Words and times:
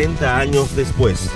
60 0.00 0.38
años 0.38 0.74
después. 0.74 1.30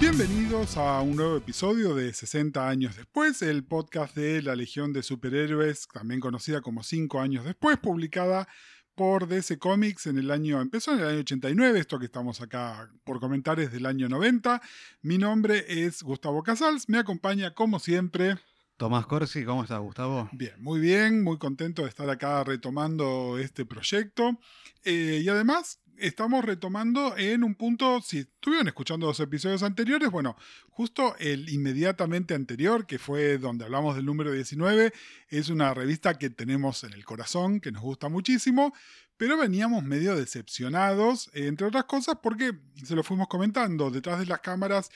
Bienvenidos 0.00 0.78
a 0.78 1.02
un 1.02 1.16
nuevo 1.16 1.36
episodio 1.36 1.94
de 1.94 2.14
60 2.14 2.66
años 2.66 2.96
después, 2.96 3.42
el 3.42 3.62
podcast 3.62 4.16
de 4.16 4.40
la 4.40 4.56
Legión 4.56 4.94
de 4.94 5.02
Superhéroes, 5.02 5.86
también 5.88 6.20
conocida 6.20 6.62
como 6.62 6.82
5 6.82 7.20
años 7.20 7.44
después, 7.44 7.76
publicada 7.76 8.48
por 8.94 9.28
DC 9.28 9.58
Comics 9.58 10.06
en 10.06 10.16
el 10.16 10.30
año, 10.30 10.62
empezó 10.62 10.94
en 10.94 11.00
el 11.00 11.08
año 11.08 11.18
89, 11.18 11.78
esto 11.78 11.98
que 11.98 12.06
estamos 12.06 12.40
acá 12.40 12.90
por 13.04 13.20
comentar 13.20 13.60
es 13.60 13.70
del 13.70 13.84
año 13.84 14.08
90. 14.08 14.62
Mi 15.02 15.18
nombre 15.18 15.66
es 15.68 16.02
Gustavo 16.02 16.42
Casals, 16.42 16.88
me 16.88 16.96
acompaña 16.96 17.52
como 17.52 17.78
siempre 17.80 18.38
Tomás 18.80 19.04
Corsi, 19.04 19.44
¿cómo 19.44 19.62
estás, 19.62 19.78
Gustavo? 19.78 20.30
Bien, 20.32 20.54
muy 20.56 20.80
bien, 20.80 21.22
muy 21.22 21.36
contento 21.36 21.82
de 21.82 21.90
estar 21.90 22.08
acá 22.08 22.42
retomando 22.44 23.36
este 23.38 23.66
proyecto. 23.66 24.40
Eh, 24.84 25.20
y 25.22 25.28
además, 25.28 25.80
estamos 25.98 26.42
retomando 26.42 27.14
en 27.18 27.44
un 27.44 27.56
punto, 27.56 28.00
si 28.00 28.20
estuvieron 28.20 28.68
escuchando 28.68 29.06
los 29.06 29.20
episodios 29.20 29.62
anteriores, 29.62 30.10
bueno, 30.10 30.34
justo 30.70 31.14
el 31.18 31.50
inmediatamente 31.50 32.32
anterior, 32.32 32.86
que 32.86 32.98
fue 32.98 33.36
donde 33.36 33.66
hablamos 33.66 33.96
del 33.96 34.06
número 34.06 34.32
19, 34.32 34.94
es 35.28 35.50
una 35.50 35.74
revista 35.74 36.16
que 36.16 36.30
tenemos 36.30 36.82
en 36.82 36.94
el 36.94 37.04
corazón, 37.04 37.60
que 37.60 37.72
nos 37.72 37.82
gusta 37.82 38.08
muchísimo, 38.08 38.72
pero 39.18 39.36
veníamos 39.36 39.84
medio 39.84 40.16
decepcionados, 40.16 41.30
entre 41.34 41.66
otras 41.66 41.84
cosas, 41.84 42.16
porque 42.22 42.54
se 42.82 42.96
lo 42.96 43.02
fuimos 43.02 43.28
comentando, 43.28 43.90
detrás 43.90 44.20
de 44.20 44.24
las 44.24 44.40
cámaras 44.40 44.90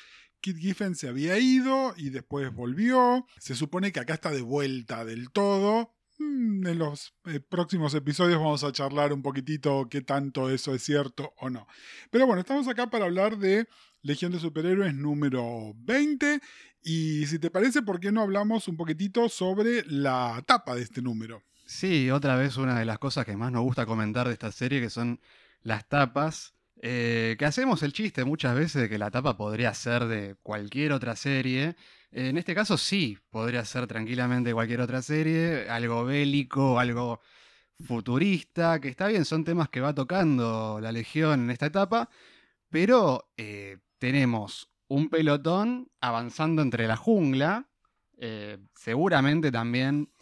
Kit 0.45 0.59
Giffen 0.59 0.95
se 0.95 1.09
había 1.09 1.39
ido 1.39 1.95
y 1.97 2.11
después 2.11 2.53
volvió. 2.53 3.27
Se 3.39 3.55
supone 3.55 3.93
que 3.93 4.01
acá 4.01 4.13
está 4.13 4.31
de 4.31 4.43
vuelta 4.43 5.03
del 5.07 5.31
todo. 5.31 5.95
Mm, 6.19 6.67
en 6.67 6.79
los 6.79 7.15
eh, 7.25 7.41
próximos 7.41 7.95
episodios 7.95 8.39
vamos 8.39 8.63
a 8.63 8.71
charlar 8.71 9.15
un 9.15 9.23
poquitito 9.23 9.89
qué 9.89 10.03
tanto 10.03 10.51
eso 10.51 10.75
es 10.75 10.83
cierto 10.83 11.33
o 11.39 11.49
no. 11.49 11.67
Pero 12.11 12.27
bueno, 12.27 12.41
estamos 12.41 12.69
acá 12.69 12.91
para 12.91 13.07
hablar 13.07 13.39
de 13.39 13.67
Legión 14.03 14.33
de 14.33 14.39
Superhéroes 14.39 14.95
número 14.95 15.73
20. 15.77 16.43
Y 16.83 17.25
si 17.25 17.39
te 17.39 17.51
parece, 17.51 17.81
¿por 17.81 17.99
qué 17.99 18.13
no 18.13 18.21
hablamos 18.21 18.69
un 18.69 18.77
poquitito 18.77 19.31
sobre 19.31 19.83
la 19.87 20.45
tapa 20.47 20.75
de 20.75 20.83
este 20.83 21.01
número? 21.01 21.43
Sí, 21.65 22.11
otra 22.11 22.37
vez 22.37 22.59
una 22.59 22.79
de 22.79 22.85
las 22.85 22.99
cosas 22.99 23.25
que 23.25 23.35
más 23.35 23.51
nos 23.51 23.63
gusta 23.63 23.87
comentar 23.87 24.27
de 24.27 24.35
esta 24.35 24.53
serie, 24.53 24.83
que 24.83 24.91
son 24.91 25.23
las 25.63 25.89
tapas. 25.89 26.53
Eh, 26.83 27.37
que 27.39 27.45
hacemos 27.45 27.83
el 27.83 27.93
chiste 27.93 28.25
muchas 28.25 28.55
veces 28.55 28.83
de 28.83 28.89
que 28.89 28.99
la 28.99 29.11
tapa 29.11 29.37
podría 29.37 29.73
ser 29.75 30.07
de 30.07 30.37
cualquier 30.43 30.93
otra 30.93 31.17
serie. 31.17 31.77
En 32.11 32.37
este 32.37 32.55
caso 32.55 32.77
sí, 32.77 33.19
podría 33.31 33.65
ser 33.65 33.87
tranquilamente 33.87 34.53
cualquier 34.53 34.81
otra 34.81 35.03
serie, 35.03 35.69
algo 35.69 36.05
bélico, 36.05 36.79
algo 36.79 37.21
futurista, 37.81 38.81
que 38.81 38.89
está 38.89 39.09
bien, 39.09 39.25
son 39.25 39.45
temas 39.45 39.69
que 39.69 39.81
va 39.81 39.95
tocando 39.95 40.79
la 40.81 40.93
Legión 40.93 41.45
en 41.45 41.51
esta 41.51 41.67
etapa, 41.67 42.09
pero 42.71 43.31
eh, 43.37 43.79
tenemos 43.99 44.71
un 44.89 45.09
pelotón 45.09 45.91
avanzando 46.01 46.63
entre 46.63 46.87
la 46.87 46.97
jungla, 46.97 47.69
eh, 48.19 48.59
seguramente 48.75 49.51
también 49.51 50.13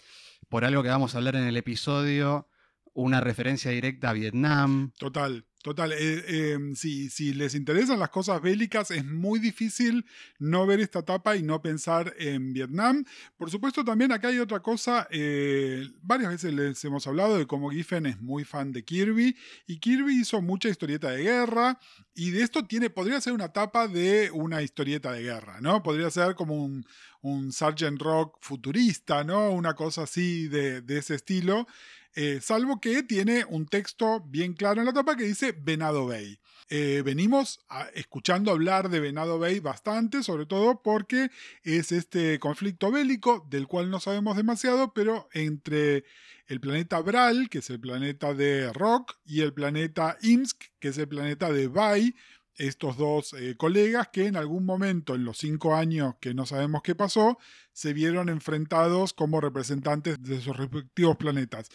por 0.49 0.65
algo 0.65 0.83
que 0.83 0.89
vamos 0.89 1.15
a 1.15 1.19
hablar 1.19 1.37
en 1.37 1.45
el 1.45 1.57
episodio, 1.57 2.49
una 2.95 3.21
referencia 3.21 3.71
directa 3.71 4.11
a 4.11 4.13
Vietnam. 4.13 4.93
Total. 4.99 5.47
Total, 5.63 5.93
eh, 5.93 6.53
em, 6.55 6.75
si, 6.75 7.35
les 7.35 7.55
interesan 7.55 8.01
las 8.01 8.11
cosas 8.11 8.43
bélicas, 8.43 8.91
es 8.91 9.05
muy 9.05 9.39
difícil 9.39 10.05
no 10.41 10.67
ver 10.67 10.81
esta 10.81 10.99
etapa 10.99 11.37
y 11.37 11.45
no 11.45 11.63
pensar 11.63 12.13
en 12.19 12.53
Vietnam. 12.53 13.05
Por 13.37 13.49
supuesto, 13.49 13.85
también 13.85 14.11
acá 14.11 14.29
hay 14.29 14.41
otra 14.41 14.59
cosa, 14.59 15.07
eh, 15.13 15.89
varias 16.03 16.33
veces 16.33 16.53
les 16.53 16.85
hemos 16.85 17.07
hablado 17.07 17.39
de 17.39 17.47
cómo 17.47 17.71
Giffen 17.71 18.07
es 18.07 18.21
muy 18.21 18.43
fan 18.43 18.73
de 18.73 18.85
Kirby 18.85 19.37
y 19.69 19.79
Kirby 19.79 20.21
hizo 20.21 20.43
mucha 20.43 20.69
historieta 20.69 21.11
de 21.11 21.23
guerra 21.23 21.79
y 22.13 22.33
de 22.33 22.43
esto 22.43 22.65
tiene, 22.65 22.91
podría 22.91 23.21
ser 23.21 23.33
una 23.33 23.45
etapa 23.45 23.87
de 23.87 24.33
una 24.33 24.63
historieta 24.63 25.13
de 25.13 25.23
guerra, 25.23 25.61
¿no? 25.61 25.81
Podría 25.85 26.11
ser 26.11 26.35
como 26.35 26.57
un, 26.57 26.85
un. 27.21 27.53
Rock 27.99 28.39
futurista, 28.41 29.23
¿no? 29.23 29.51
Una 29.51 29.75
cosa 29.75 30.03
así 30.03 30.49
de 30.49 30.83
ese 30.89 31.15
estilo. 31.15 31.69
Eh, 32.15 32.41
salvo 32.43 32.81
que 32.81 33.03
tiene 33.03 33.45
un 33.47 33.67
texto 33.67 34.21
bien 34.27 34.53
claro 34.53 34.81
en 34.81 34.87
la 34.87 34.93
tapa 34.93 35.17
que 35.17 35.25
dice 35.25 35.53
Venado 35.53 36.07
Bay. 36.07 36.39
Eh, 36.69 37.03
venimos 37.05 37.61
escuchando 37.95 38.51
hablar 38.51 38.89
de 38.89 39.01
Venado 39.01 39.39
Bay 39.39 39.61
bastante, 39.61 40.23
sobre 40.23 40.47
todo 40.47 40.83
porque 40.83 41.31
es 41.63 41.93
este 41.93 42.39
conflicto 42.39 42.91
bélico 42.91 43.47
del 43.51 43.67
cual 43.67 43.91
no 43.91 44.01
sabemos 44.01 44.37
demasiado, 44.37 44.93
pero 44.95 45.29
entre 45.33 46.05
el 46.47 46.61
planeta 46.61 47.01
Bral, 47.01 47.49
que 47.49 47.59
es 47.59 47.71
el 47.71 47.81
planeta 47.81 48.35
de 48.35 48.73
Rock, 48.73 49.17
y 49.25 49.41
el 49.41 49.53
planeta 49.53 50.19
Imsk, 50.23 50.65
que 50.79 50.89
es 50.89 50.99
el 50.99 51.09
planeta 51.09 51.51
de 51.51 51.69
Bay, 51.69 52.15
estos 52.57 52.97
dos 52.97 53.33
eh, 53.35 53.57
colegas 53.57 54.09
que 54.13 54.27
en 54.27 54.37
algún 54.37 54.65
momento, 54.65 55.15
en 55.15 55.25
los 55.25 55.39
cinco 55.39 55.75
años 55.75 56.15
que 56.21 56.35
no 56.35 56.47
sabemos 56.47 56.83
qué 56.83 56.95
pasó, 56.95 57.39
se 57.73 57.93
vieron 57.93 58.29
enfrentados 58.29 59.13
como 59.13 59.41
representantes 59.41 60.23
de 60.23 60.41
sus 60.41 60.57
respectivos 60.57 61.17
planetas. 61.17 61.69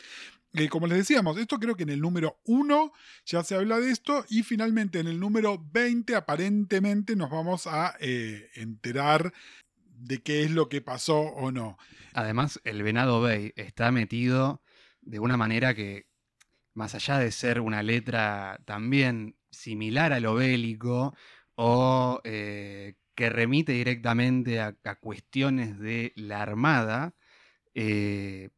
Eh, 0.54 0.70
como 0.70 0.88
les 0.88 1.00
decíamos, 1.00 1.38
esto 1.38 1.60
creo 1.60 1.76
que 1.76 1.84
en 1.84 1.90
el 1.90 2.02
número 2.02 2.40
1 2.46 2.92
ya 3.26 3.44
se 3.44 3.56
habla 3.56 3.80
de 3.80 3.92
esto 3.92 4.26
y 4.30 4.44
finalmente 4.44 5.00
en 5.00 5.08
el 5.08 5.20
número 5.20 5.64
20 5.72 6.16
aparentemente 6.16 7.16
nos 7.16 7.30
vamos 7.30 7.68
a 7.68 7.96
eh, 8.00 8.50
enterar 8.56 9.34
de 9.84 10.22
qué 10.22 10.44
es 10.44 10.52
lo 10.52 10.70
que 10.70 10.82
pasó 10.82 11.20
o 11.20 11.52
no. 11.52 11.78
Además, 12.14 12.60
el 12.64 12.82
Venado 12.84 13.22
Bay 13.22 13.52
está 13.56 13.92
metido 13.92 14.62
de 15.02 15.20
una 15.20 15.38
manera 15.38 15.76
que, 15.76 16.08
más 16.74 16.96
allá 16.96 17.20
de 17.20 17.32
ser 17.32 17.60
una 17.60 17.84
letra 17.84 18.60
también 18.66 19.37
similar 19.58 20.14
a 20.14 20.20
lo 20.20 20.36
bélico 20.36 21.16
o 21.56 22.22
eh, 22.24 22.96
que 23.16 23.30
remite 23.30 23.74
directamente 23.74 24.60
a, 24.62 24.76
cuestiones 25.02 25.80
de 25.80 26.14
la 26.16 26.42
Armada, 26.42 27.16
eh, 27.76 28.50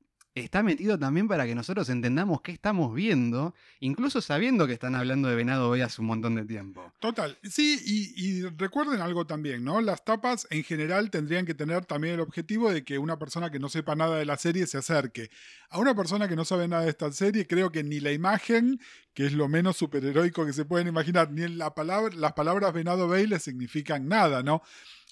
está 0.42 0.64
metido 0.64 0.98
también 0.98 1.28
para 1.28 1.46
que 1.46 1.56
nosotros 1.56 1.90
entendamos 1.90 2.42
qué 2.42 2.52
estamos 2.52 2.94
viendo, 2.94 3.56
incluso 3.80 4.22
sabiendo 4.22 4.68
que 4.68 4.74
están 4.74 4.96
hablando 4.96 5.28
de 5.30 5.36
Venado 5.36 5.70
Bay 5.70 5.82
hace 5.82 6.02
un 6.02 6.08
montón 6.08 6.36
de 6.36 6.46
tiempo. 6.46 6.94
Total, 7.00 7.38
sí, 7.44 7.80
y, 7.86 8.44
recuerden 8.58 9.02
algo 9.02 9.26
también, 9.26 9.64
¿no? 9.64 9.82
Las 9.82 10.04
tapas 10.04 10.48
en 10.50 10.64
general 10.64 11.10
tendrían 11.10 11.46
que 11.46 11.54
tener 11.54 11.86
también 11.86 12.16
el 12.16 12.20
objetivo 12.20 12.72
de 12.72 12.84
que 12.84 12.98
una 12.98 13.18
persona 13.18 13.50
que 13.50 13.60
no 13.60 13.70
sepa 13.70 13.96
nada 13.96 14.18
de 14.18 14.26
la 14.26 14.38
serie 14.38 14.68
se 14.68 14.78
acerque. 14.78 15.30
A 15.70 15.80
una 15.80 15.96
persona 15.96 16.28
que 16.28 16.36
no 16.36 16.46
sabe 16.46 16.68
nada 16.68 16.84
de 16.84 16.90
esta 16.90 17.12
serie, 17.12 17.48
creo 17.48 17.72
que 17.72 17.84
ni 17.84 18.00
la 18.00 18.12
imagen, 18.12 18.80
que 19.14 19.26
es 19.26 19.34
lo 19.34 19.48
menos 19.48 19.78
superheroico 19.78 20.46
que 20.46 20.54
se 20.54 20.66
pueden 20.66 20.88
imaginar, 20.88 21.32
ni 21.32 21.48
las 21.48 21.72
palabras 21.72 22.74
Venado 22.74 23.08
Bay 23.08 23.28
le 23.28 23.40
significan 23.40 24.08
nada, 24.08 24.44
¿no? 24.44 24.62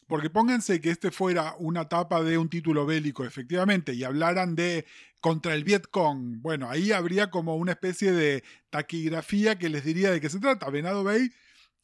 Porque 0.07 0.29
pónganse 0.29 0.79
que 0.79 0.89
este 0.89 1.11
fuera 1.11 1.55
una 1.59 1.89
tapa 1.89 2.23
de 2.23 2.37
un 2.37 2.49
título 2.49 2.85
bélico, 2.85 3.25
efectivamente, 3.25 3.93
y 3.93 4.03
hablaran 4.03 4.55
de 4.55 4.85
contra 5.19 5.53
el 5.53 5.65
Vietcong. 5.65 6.41
Bueno, 6.41 6.69
ahí 6.69 6.93
habría 6.93 7.29
como 7.29 7.57
una 7.57 7.73
especie 7.73 8.13
de 8.13 8.43
taquigrafía 8.69 9.57
que 9.57 9.69
les 9.69 9.83
diría 9.83 10.11
de 10.11 10.21
qué 10.21 10.29
se 10.29 10.39
trata. 10.39 10.69
Venado 10.69 11.03
Bay, 11.03 11.29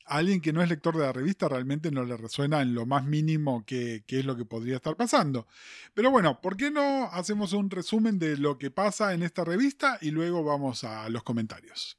a 0.06 0.18
alguien 0.18 0.42
que 0.42 0.54
no 0.54 0.62
es 0.62 0.70
lector 0.70 0.96
de 0.96 1.04
la 1.04 1.14
revista, 1.14 1.50
realmente 1.50 1.92
no 1.92 2.06
le 2.06 2.16
resuena 2.16 2.62
en 2.62 2.74
lo 2.74 2.86
más 2.86 3.06
mínimo 3.06 3.66
que, 3.66 4.04
es 4.08 4.26
lo 4.26 4.38
que 4.38 4.46
podría 4.46 4.78
estar 4.78 4.96
pasando. 4.96 5.48
Pero 5.94 6.12
bueno, 6.12 6.40
¿por 6.42 6.56
qué 6.56 6.72
no 6.72 7.10
hacemos 7.12 7.54
un 7.54 7.70
resumen 7.70 8.20
de 8.20 8.38
lo 8.38 8.58
que 8.58 8.72
pasa 8.72 9.14
en 9.14 9.24
esta 9.24 9.44
revista 9.44 9.98
y 10.02 10.12
luego 10.12 10.44
vamos 10.44 10.84
a 10.84 11.10
los 11.10 11.24
comentarios? 11.24 11.98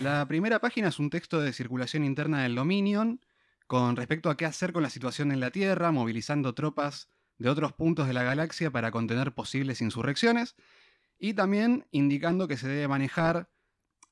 La 0.00 0.26
primera 0.26 0.60
página 0.60 0.88
es 0.88 0.98
un 0.98 1.10
texto 1.10 1.40
de 1.40 1.52
circulación 1.52 2.04
interna 2.04 2.42
del 2.42 2.54
Dominion 2.54 3.20
con 3.70 3.94
respecto 3.94 4.30
a 4.30 4.36
qué 4.36 4.46
hacer 4.46 4.72
con 4.72 4.82
la 4.82 4.90
situación 4.90 5.30
en 5.30 5.38
la 5.38 5.52
Tierra, 5.52 5.92
movilizando 5.92 6.54
tropas 6.56 7.08
de 7.38 7.48
otros 7.48 7.72
puntos 7.72 8.08
de 8.08 8.12
la 8.12 8.24
galaxia 8.24 8.72
para 8.72 8.90
contener 8.90 9.32
posibles 9.32 9.80
insurrecciones, 9.80 10.56
y 11.20 11.34
también 11.34 11.86
indicando 11.92 12.48
que 12.48 12.56
se 12.56 12.66
debe 12.66 12.88
manejar 12.88 13.48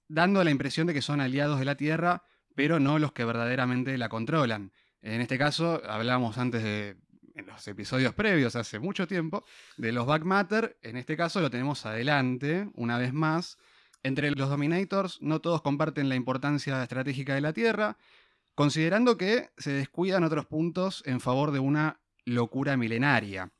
dando 0.06 0.44
la 0.44 0.52
impresión 0.52 0.86
de 0.86 0.94
que 0.94 1.02
son 1.02 1.20
aliados 1.20 1.58
de 1.58 1.64
la 1.64 1.74
Tierra, 1.74 2.22
pero 2.54 2.78
no 2.78 3.00
los 3.00 3.10
que 3.10 3.24
verdaderamente 3.24 3.98
la 3.98 4.08
controlan. 4.08 4.70
En 5.02 5.20
este 5.20 5.38
caso, 5.38 5.82
hablamos 5.88 6.38
antes 6.38 6.62
de, 6.62 6.96
en 7.34 7.46
los 7.46 7.66
episodios 7.66 8.14
previos, 8.14 8.54
hace 8.54 8.78
mucho 8.78 9.08
tiempo, 9.08 9.44
de 9.76 9.90
los 9.90 10.06
Back 10.06 10.22
Matter, 10.22 10.78
en 10.82 10.96
este 10.96 11.16
caso 11.16 11.40
lo 11.40 11.50
tenemos 11.50 11.84
adelante, 11.84 12.70
una 12.74 12.96
vez 12.96 13.12
más. 13.12 13.58
Entre 14.04 14.30
los 14.30 14.50
Dominators, 14.50 15.20
no 15.20 15.40
todos 15.40 15.62
comparten 15.62 16.08
la 16.08 16.14
importancia 16.14 16.80
estratégica 16.80 17.34
de 17.34 17.40
la 17.40 17.52
Tierra, 17.52 17.98
considerando 18.58 19.16
que 19.16 19.50
se 19.56 19.70
descuidan 19.70 20.24
otros 20.24 20.46
puntos 20.46 21.04
en 21.06 21.20
favor 21.20 21.52
de 21.52 21.60
una 21.60 22.00
locura 22.24 22.76
milenaria. 22.76 23.52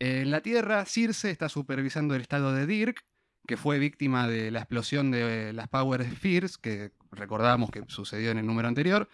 En 0.00 0.32
la 0.32 0.40
Tierra, 0.40 0.84
Circe 0.84 1.30
está 1.30 1.48
supervisando 1.48 2.16
el 2.16 2.22
estado 2.22 2.52
de 2.52 2.66
Dirk, 2.66 3.04
que 3.46 3.56
fue 3.56 3.78
víctima 3.78 4.26
de 4.26 4.50
la 4.50 4.58
explosión 4.58 5.12
de 5.12 5.52
las 5.52 5.68
Power 5.68 6.02
Spheres, 6.10 6.58
que 6.58 6.90
recordamos 7.12 7.70
que 7.70 7.84
sucedió 7.86 8.32
en 8.32 8.38
el 8.38 8.46
número 8.48 8.66
anterior, 8.66 9.08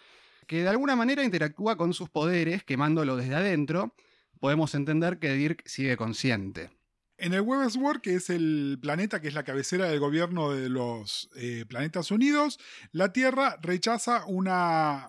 que 0.46 0.62
de 0.62 0.69
alguna 0.70 0.96
manera 0.96 1.22
interactúa 1.22 1.76
con 1.76 1.92
sus 1.92 2.08
poderes 2.08 2.64
quemándolo 2.64 3.16
desde 3.16 3.34
adentro. 3.34 3.94
Podemos 4.40 4.75
entender 4.75 5.19
que 5.19 5.34
Dirk 5.34 5.62
sigue 5.66 5.99
consciente. 5.99 6.70
En 7.18 7.32
el 7.32 7.40
Websworld, 7.40 8.02
que 8.02 8.16
es 8.16 8.28
el 8.28 8.78
planeta 8.80 9.22
que 9.22 9.28
es 9.28 9.34
la 9.34 9.42
cabecera 9.42 9.88
del 9.88 9.98
gobierno 9.98 10.52
de 10.52 10.68
los 10.68 11.30
eh, 11.34 11.64
Planetas 11.66 12.10
Unidos, 12.10 12.58
la 12.92 13.12
Tierra 13.12 13.56
rechaza 13.62 14.26
una, 14.26 15.08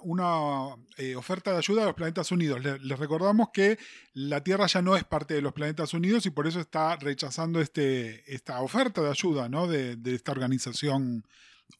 eh, 0.97 1.15
oferta 1.17 1.51
de 1.51 1.57
ayuda 1.57 1.83
a 1.83 1.87
los 1.87 1.95
Planetas 1.95 2.31
Unidos. 2.31 2.63
les 2.63 2.99
recordamos 2.99 3.49
que 3.53 3.77
la 4.13 4.41
Tierra 4.41 4.67
ya 4.67 4.81
no 4.81 4.95
es 4.95 5.03
parte 5.03 5.33
de 5.33 5.41
los 5.41 5.51
Planetas 5.51 5.93
Unidos 5.93 6.25
y 6.25 6.29
por 6.29 6.47
eso 6.47 6.61
está 6.61 6.95
rechazando 6.95 7.59
este, 7.59 8.33
esta 8.33 8.61
oferta 8.61 9.01
de 9.01 9.09
ayuda 9.09 9.49
de 9.49 10.15
esta 10.15 10.31
organización 10.31 11.25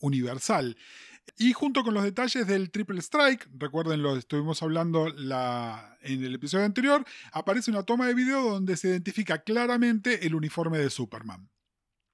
universal. 0.02 0.76
Y 1.38 1.54
junto 1.54 1.84
con 1.84 1.94
los 1.94 2.04
detalles 2.04 2.48
del 2.48 2.72
Triple 2.72 3.00
Strike, 3.00 3.48
recuerden 3.58 4.02
lo 4.02 4.16
estuvimos 4.16 4.64
hablando 4.64 5.08
en 5.08 6.24
el 6.24 6.36
episodio 6.36 6.66
anterior, 6.66 7.06
aparece 7.32 7.70
una 7.72 7.84
toma 7.84 8.08
de 8.08 8.14
video 8.14 8.42
donde 8.50 8.78
se 8.78 8.90
identifica 8.90 9.44
claramente 9.44 10.26
el 10.26 10.36
uniforme 10.36 10.78
de 10.78 10.90
Superman. 10.90 11.50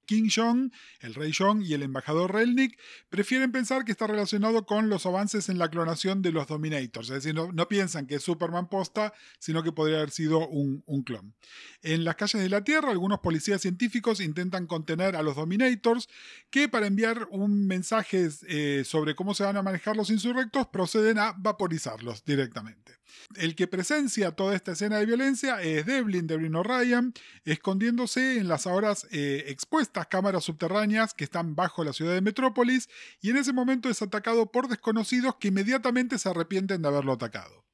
King 0.06 0.28
Jong, 0.34 0.70
el 1.00 1.14
rey 1.14 1.32
Jong 1.36 1.62
y 1.62 1.74
el 1.74 1.82
embajador 1.82 2.32
Relnik 2.32 2.78
prefieren 3.08 3.52
pensar 3.52 3.84
que 3.84 3.92
está 3.92 4.06
relacionado 4.06 4.66
con 4.66 4.88
los 4.88 5.06
avances 5.06 5.48
en 5.48 5.58
la 5.58 5.68
clonación 5.68 6.22
de 6.22 6.32
los 6.32 6.46
Dominators, 6.46 7.10
es 7.10 7.24
decir, 7.24 7.34
no, 7.34 7.68
piensan 7.68 8.06
que 8.06 8.16
es 8.16 8.22
Superman 8.22 8.68
posta, 8.68 9.12
sino 9.38 9.62
que 9.62 9.72
podría 9.72 9.98
haber 9.98 10.10
sido 10.10 10.46
un, 10.48 10.82
clon. 11.04 11.34
En 11.82 12.04
las 12.04 12.16
calles 12.16 12.42
de 12.42 12.48
la 12.48 12.64
Tierra, 12.64 12.90
algunos 12.90 13.20
policías 13.20 13.60
científicos 13.60 14.20
intentan 14.20 14.66
contener 14.66 15.16
a 15.16 15.22
los 15.22 15.36
Dominators, 15.36 16.08
que 16.50 16.68
para 16.68 16.86
enviar 16.86 17.26
un 17.30 17.66
mensaje 17.66 18.28
eh, 18.48 18.82
sobre 18.84 19.14
cómo 19.14 19.34
se 19.34 19.44
van 19.44 19.56
a 19.56 19.62
manejar 19.62 19.96
los 19.96 20.10
insurrectos 20.10 20.68
proceden 20.68 21.18
a 21.18 21.34
vaporizarlos 21.36 22.24
directamente. 22.24 22.92
El 23.36 23.54
que 23.54 23.66
presencia 23.66 24.32
toda 24.32 24.54
esta 24.54 24.72
escena 24.72 24.98
de 24.98 25.06
violencia 25.06 25.60
es 25.62 25.86
Devlin, 25.86 26.26
Devlin 26.26 26.54
O'Ryan, 26.54 27.12
escondiéndose 27.44 28.38
en 28.38 28.48
las 28.48 28.66
ahora 28.66 28.94
eh, 29.10 29.44
expuestas 29.48 30.06
cámaras 30.06 30.44
subterráneas 30.44 31.14
que 31.14 31.24
están 31.24 31.54
bajo 31.56 31.84
la 31.84 31.92
ciudad 31.92 32.14
de 32.14 32.20
Metrópolis 32.20 32.88
y 33.20 33.30
en 33.30 33.36
ese 33.36 33.52
momento 33.52 33.88
es 33.88 34.02
atacado 34.02 34.50
por 34.52 34.68
desconocidos 34.68 35.36
que 35.36 35.48
inmediatamente 35.48 36.18
se 36.18 36.28
arrepienten 36.28 36.82
de 36.82 36.88
haberlo 36.88 37.12
atacado. 37.12 37.64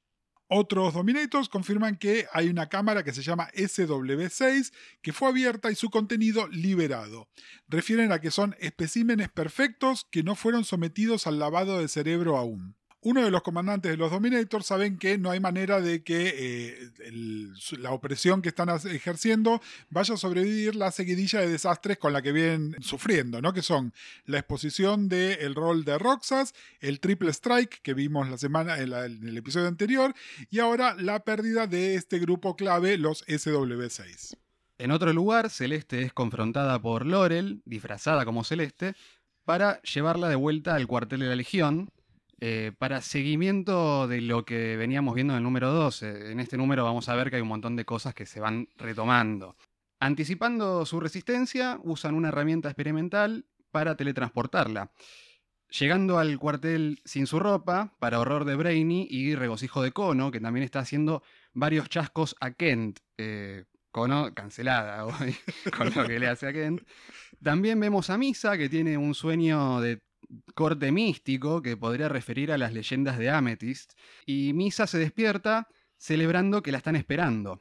Otros 0.53 0.95
Dominators 0.95 1.49
confirman 1.49 1.97
que 1.97 2.27
hay 2.33 2.49
una 2.49 2.69
cámara 2.69 3.05
que 3.05 3.13
se 3.13 3.23
llama 3.23 3.49
SW6 3.53 4.73
que 5.01 5.13
fue 5.13 5.29
abierta 5.29 5.71
y 5.71 5.77
su 5.77 5.91
contenido 5.91 6.49
liberado. 6.49 7.29
Refieren 7.69 8.11
a 8.11 8.21
que 8.21 8.33
son 8.33 8.57
especímenes 8.59 9.29
perfectos 9.29 10.09
que 10.11 10.25
no 10.25 10.35
fueron 10.35 10.65
sometidos 10.65 11.29
al 11.29 11.39
lavado 11.39 11.79
de 11.79 11.87
cerebro 11.87 12.37
aún 12.37 12.80
uno 13.03 13.25
de 13.25 13.31
los 13.31 13.43
comandantes 13.43 13.91
de 13.91 13.97
los 13.97 14.11
Dominators 14.11 14.67
saben 14.67 14.99
que 14.99 15.17
no 15.17 15.31
hay 15.31 15.41
manera 15.41 15.81
de 15.81 16.03
que 16.03 16.35
eh, 16.37 16.91
la 17.79 17.93
opresión 17.93 18.43
que 18.43 18.51
están 18.51 18.69
ejerciendo 18.69 19.61
vaya 19.89 20.15
a 20.15 20.19
sobrevivir 20.19 20.77
la 20.77 20.91
seguidilla 20.91 21.41
de 21.41 21.49
desastres 21.49 21.99
con 21.99 22.13
la 22.13 22.21
que 22.21 22.33
vienen 22.33 22.77
sufriendo, 22.81 23.41
¿no? 23.41 23.53
Que 23.55 23.63
son 23.63 23.95
la 24.27 24.39
exposición 24.39 25.09
del 25.09 25.55
rol 25.55 25.85
de 25.85 25.99
Roxas, 25.99 26.55
el 26.81 27.01
triple 27.01 27.31
strike 27.31 27.81
que 27.83 27.95
vimos 27.95 28.29
la 28.29 28.37
semana 28.37 28.79
en, 28.79 28.93
en 28.93 29.29
el 29.29 29.39
episodio 29.39 29.69
anterior, 29.69 30.15
y 30.51 30.59
ahora 30.59 30.95
la 30.95 31.21
pérdida 31.25 31.67
de 31.67 31.95
este 31.95 32.19
grupo 32.19 32.55
clave, 32.55 32.99
los 32.99 33.27
SW6. 33.27 34.37
En 34.77 34.91
otro 34.91 35.13
lugar, 35.13 35.51
Celeste 35.51 36.03
es 36.03 36.13
confrontada 36.13 36.81
por 36.81 37.07
Laurel, 37.07 37.63
disfrazada 37.65 38.25
como 38.25 38.45
Celeste, 38.45 38.95
para 39.45 39.81
llevarla 39.83 40.29
de 40.29 40.37
vuelta 40.37 40.75
al 40.75 40.87
cuartel 40.87 41.21
de 41.21 41.27
la 41.27 41.37
Legión, 41.37 41.91
eh, 42.43 42.73
para 42.79 43.03
seguimiento 43.03 44.09
de 44.09 44.23
lo 44.23 44.47
que 44.47 44.77
veníamos 44.77 45.15
viendo 45.15 45.35
en 45.35 45.39
el 45.39 45.43
número 45.43 45.73
12, 45.73 46.33
en 46.33 46.41
este 46.41 46.57
número 46.57 46.85
vamos 46.85 47.09
a 47.11 47.15
ver 47.15 47.29
que 47.29 47.37
hay 47.37 47.43
un 47.43 47.49
montón 47.49 47.77
de 47.77 47.85
cosas 47.85 48.15
que 48.15 48.25
se 48.25 48.41
van 48.41 48.69
retomando. 48.77 49.57
Anticipando 50.01 50.87
su 50.87 51.01
resistencia, 51.01 51.79
usan 51.83 52.15
una 52.15 52.29
herramienta 52.29 52.71
experimental 52.71 53.45
para 53.71 53.95
teletransportarla. 53.95 54.91
Llegando 55.69 56.19
al 56.19 56.39
cuartel 56.39 57.01
sin 57.05 57.27
su 57.27 57.39
ropa, 57.39 57.95
para 58.01 58.19
horror 58.19 58.47
de 58.47 58.57
Brainy 58.57 59.07
y 59.11 59.35
regocijo 59.35 59.83
de 59.83 59.93
Kono, 59.93 60.31
que 60.31 60.41
también 60.41 60.65
está 60.65 60.81
haciendo 60.81 61.23
varios 61.53 61.91
chascos 61.91 62.35
a 62.41 62.53
Kent. 62.53 63.01
Eh, 63.19 63.67
Kono 63.93 64.33
cancelada 64.35 65.05
hoy 65.21 65.37
con 65.77 65.93
lo 65.95 66.07
que 66.07 66.19
le 66.19 66.29
hace 66.29 66.49
a 66.49 66.53
Kent. 66.55 66.81
También 67.43 67.79
vemos 67.79 68.09
a 68.09 68.17
Misa, 68.17 68.57
que 68.57 68.71
tiene 68.71 68.97
un 68.97 69.15
sueño 69.15 69.81
de 69.81 70.01
corte 70.55 70.93
místico 70.93 71.63
que 71.63 71.77
podría 71.77 72.09
referir 72.09 72.53
a 72.53 72.59
las 72.59 72.73
leyendas 72.73 73.19
de 73.19 73.31
Amethyst, 73.31 73.93
y 74.27 74.53
Misa 74.53 74.87
se 74.87 74.99
despierta 74.99 75.69
celebrando 75.97 76.63
que 76.63 76.73
la 76.73 76.79
están 76.79 76.97
esperando. 76.97 77.61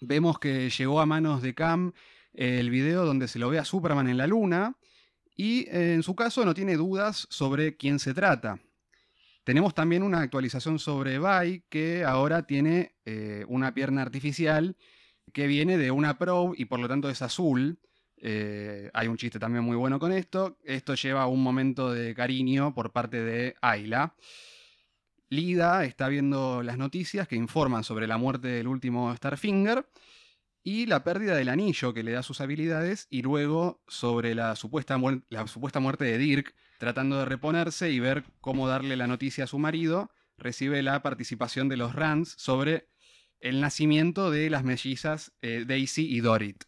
Vemos 0.00 0.38
que 0.38 0.70
llegó 0.70 1.00
a 1.00 1.06
manos 1.06 1.42
de 1.42 1.54
Cam 1.54 1.92
el 2.32 2.70
video 2.70 3.04
donde 3.04 3.28
se 3.28 3.38
lo 3.38 3.50
ve 3.50 3.58
a 3.58 3.64
Superman 3.64 4.08
en 4.08 4.16
la 4.16 4.26
luna, 4.26 4.76
y 5.36 5.66
en 5.70 6.02
su 6.02 6.16
caso 6.16 6.44
no 6.44 6.54
tiene 6.54 6.76
dudas 6.76 7.26
sobre 7.30 7.76
quién 7.76 7.98
se 7.98 8.12
trata. 8.12 8.58
Tenemos 9.44 9.72
también 9.74 10.02
una 10.02 10.20
actualización 10.20 10.78
sobre 10.78 11.18
Bai, 11.18 11.64
que 11.70 12.04
ahora 12.04 12.46
tiene 12.46 12.96
eh, 13.04 13.44
una 13.48 13.72
pierna 13.72 14.02
artificial 14.02 14.76
que 15.32 15.46
viene 15.46 15.78
de 15.78 15.90
una 15.90 16.18
probe 16.18 16.54
y 16.58 16.66
por 16.66 16.80
lo 16.80 16.88
tanto 16.88 17.08
es 17.08 17.22
azul. 17.22 17.78
Eh, 18.20 18.90
hay 18.92 19.08
un 19.08 19.16
chiste 19.16 19.38
también 19.38 19.64
muy 19.64 19.76
bueno 19.76 19.98
con 19.98 20.12
esto. 20.12 20.58
Esto 20.64 20.94
lleva 20.94 21.26
un 21.26 21.42
momento 21.42 21.92
de 21.92 22.14
cariño 22.14 22.74
por 22.74 22.92
parte 22.92 23.22
de 23.22 23.54
Ayla. 23.60 24.14
Lida 25.30 25.84
está 25.84 26.08
viendo 26.08 26.62
las 26.62 26.78
noticias 26.78 27.28
que 27.28 27.36
informan 27.36 27.84
sobre 27.84 28.06
la 28.06 28.16
muerte 28.16 28.48
del 28.48 28.66
último 28.66 29.14
Starfinger 29.14 29.86
y 30.62 30.86
la 30.86 31.04
pérdida 31.04 31.34
del 31.36 31.48
anillo 31.48 31.94
que 31.94 32.02
le 32.02 32.12
da 32.12 32.22
sus 32.22 32.40
habilidades 32.40 33.06
y 33.10 33.22
luego 33.22 33.82
sobre 33.88 34.34
la 34.34 34.56
supuesta, 34.56 34.98
la 35.28 35.46
supuesta 35.46 35.80
muerte 35.80 36.04
de 36.04 36.18
Dirk, 36.18 36.54
tratando 36.78 37.18
de 37.18 37.24
reponerse 37.24 37.90
y 37.90 38.00
ver 38.00 38.24
cómo 38.40 38.68
darle 38.68 38.96
la 38.96 39.06
noticia 39.06 39.44
a 39.44 39.48
su 39.48 39.58
marido, 39.58 40.10
recibe 40.36 40.82
la 40.82 41.02
participación 41.02 41.68
de 41.68 41.76
los 41.76 41.94
Rands 41.94 42.34
sobre 42.38 42.88
el 43.40 43.60
nacimiento 43.60 44.30
de 44.30 44.50
las 44.50 44.64
mellizas 44.64 45.32
eh, 45.42 45.64
Daisy 45.66 46.06
y 46.06 46.20
Dorit. 46.20 46.64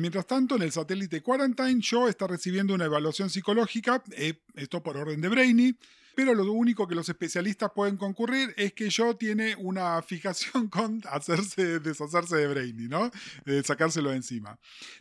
Mientras 0.00 0.28
tanto, 0.28 0.54
en 0.54 0.62
el 0.62 0.70
satélite 0.70 1.22
Quarantine, 1.22 1.80
Joe 1.82 2.08
está 2.08 2.28
recibiendo 2.28 2.72
una 2.72 2.84
evaluación 2.84 3.28
psicológica, 3.30 4.00
eh, 4.12 4.34
esto 4.54 4.80
por 4.80 4.96
orden 4.96 5.20
de 5.20 5.28
Brainy, 5.28 5.74
pero 6.14 6.34
lo 6.34 6.52
único 6.52 6.86
que 6.86 6.94
los 6.94 7.08
especialistas 7.08 7.72
pueden 7.74 7.96
concurrir 7.96 8.54
es 8.56 8.72
que 8.74 8.92
Joe 8.96 9.16
tiene 9.16 9.56
una 9.56 10.00
fijación 10.02 10.68
con 10.70 11.02
hacerse, 11.10 11.80
deshacerse 11.80 12.36
de 12.36 12.46
Brainy, 12.46 12.86
¿no? 12.86 13.10
Sacárselo 13.64 14.10
de 14.10 14.16
encima. 14.18 14.56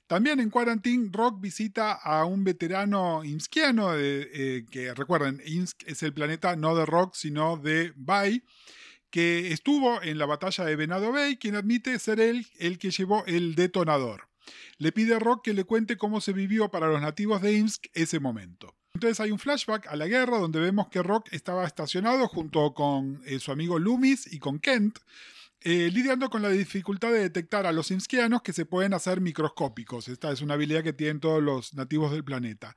También 0.07 0.39
en 0.39 0.49
Quarantine, 0.49 1.11
Rock 1.13 1.41
visita 1.41 1.91
a 1.91 2.25
un 2.25 2.43
veterano 2.43 3.23
imskiano, 3.23 3.91
eh, 3.95 4.65
que 4.71 4.95
recuerden, 4.95 5.43
Imsk 5.45 5.83
es 5.85 6.01
el 6.01 6.13
planeta 6.13 6.55
no 6.55 6.75
de 6.75 6.87
Rock, 6.87 7.13
sino 7.13 7.57
de 7.57 7.93
Bai 7.95 8.43
que 9.11 9.53
estuvo 9.53 10.01
en 10.01 10.17
la 10.17 10.25
batalla 10.25 10.65
de 10.65 10.75
Venado 10.75 11.11
Bay, 11.11 11.37
quien 11.37 11.55
admite 11.55 11.99
ser 11.99 12.19
él 12.19 12.47
el 12.57 12.79
que 12.79 12.89
llevó 12.89 13.23
el 13.27 13.53
detonador 13.53 14.26
le 14.77 14.91
pide 14.91 15.15
a 15.15 15.19
Rock 15.19 15.45
que 15.45 15.53
le 15.53 15.63
cuente 15.63 15.97
cómo 15.97 16.21
se 16.21 16.33
vivió 16.33 16.69
para 16.69 16.87
los 16.87 17.01
nativos 17.01 17.41
de 17.41 17.53
Imsk 17.53 17.87
ese 17.93 18.19
momento. 18.19 18.75
Entonces 18.93 19.19
hay 19.19 19.31
un 19.31 19.37
flashback 19.37 19.87
a 19.87 19.95
la 19.95 20.07
guerra 20.07 20.39
donde 20.39 20.59
vemos 20.59 20.87
que 20.87 21.03
Rock 21.03 21.27
estaba 21.31 21.65
estacionado 21.65 22.27
junto 22.27 22.73
con 22.73 23.21
eh, 23.25 23.37
su 23.39 23.51
amigo 23.51 23.77
Loomis 23.77 24.31
y 24.33 24.39
con 24.39 24.59
Kent, 24.59 24.97
eh, 25.61 25.91
lidiando 25.93 26.29
con 26.29 26.41
la 26.41 26.49
dificultad 26.49 27.11
de 27.11 27.19
detectar 27.19 27.65
a 27.67 27.71
los 27.71 27.91
imskianos 27.91 28.41
que 28.41 28.53
se 28.53 28.65
pueden 28.65 28.93
hacer 28.93 29.21
microscópicos. 29.21 30.07
Esta 30.07 30.31
es 30.31 30.41
una 30.41 30.55
habilidad 30.55 30.83
que 30.83 30.93
tienen 30.93 31.19
todos 31.19 31.43
los 31.43 31.75
nativos 31.75 32.11
del 32.11 32.23
planeta. 32.23 32.75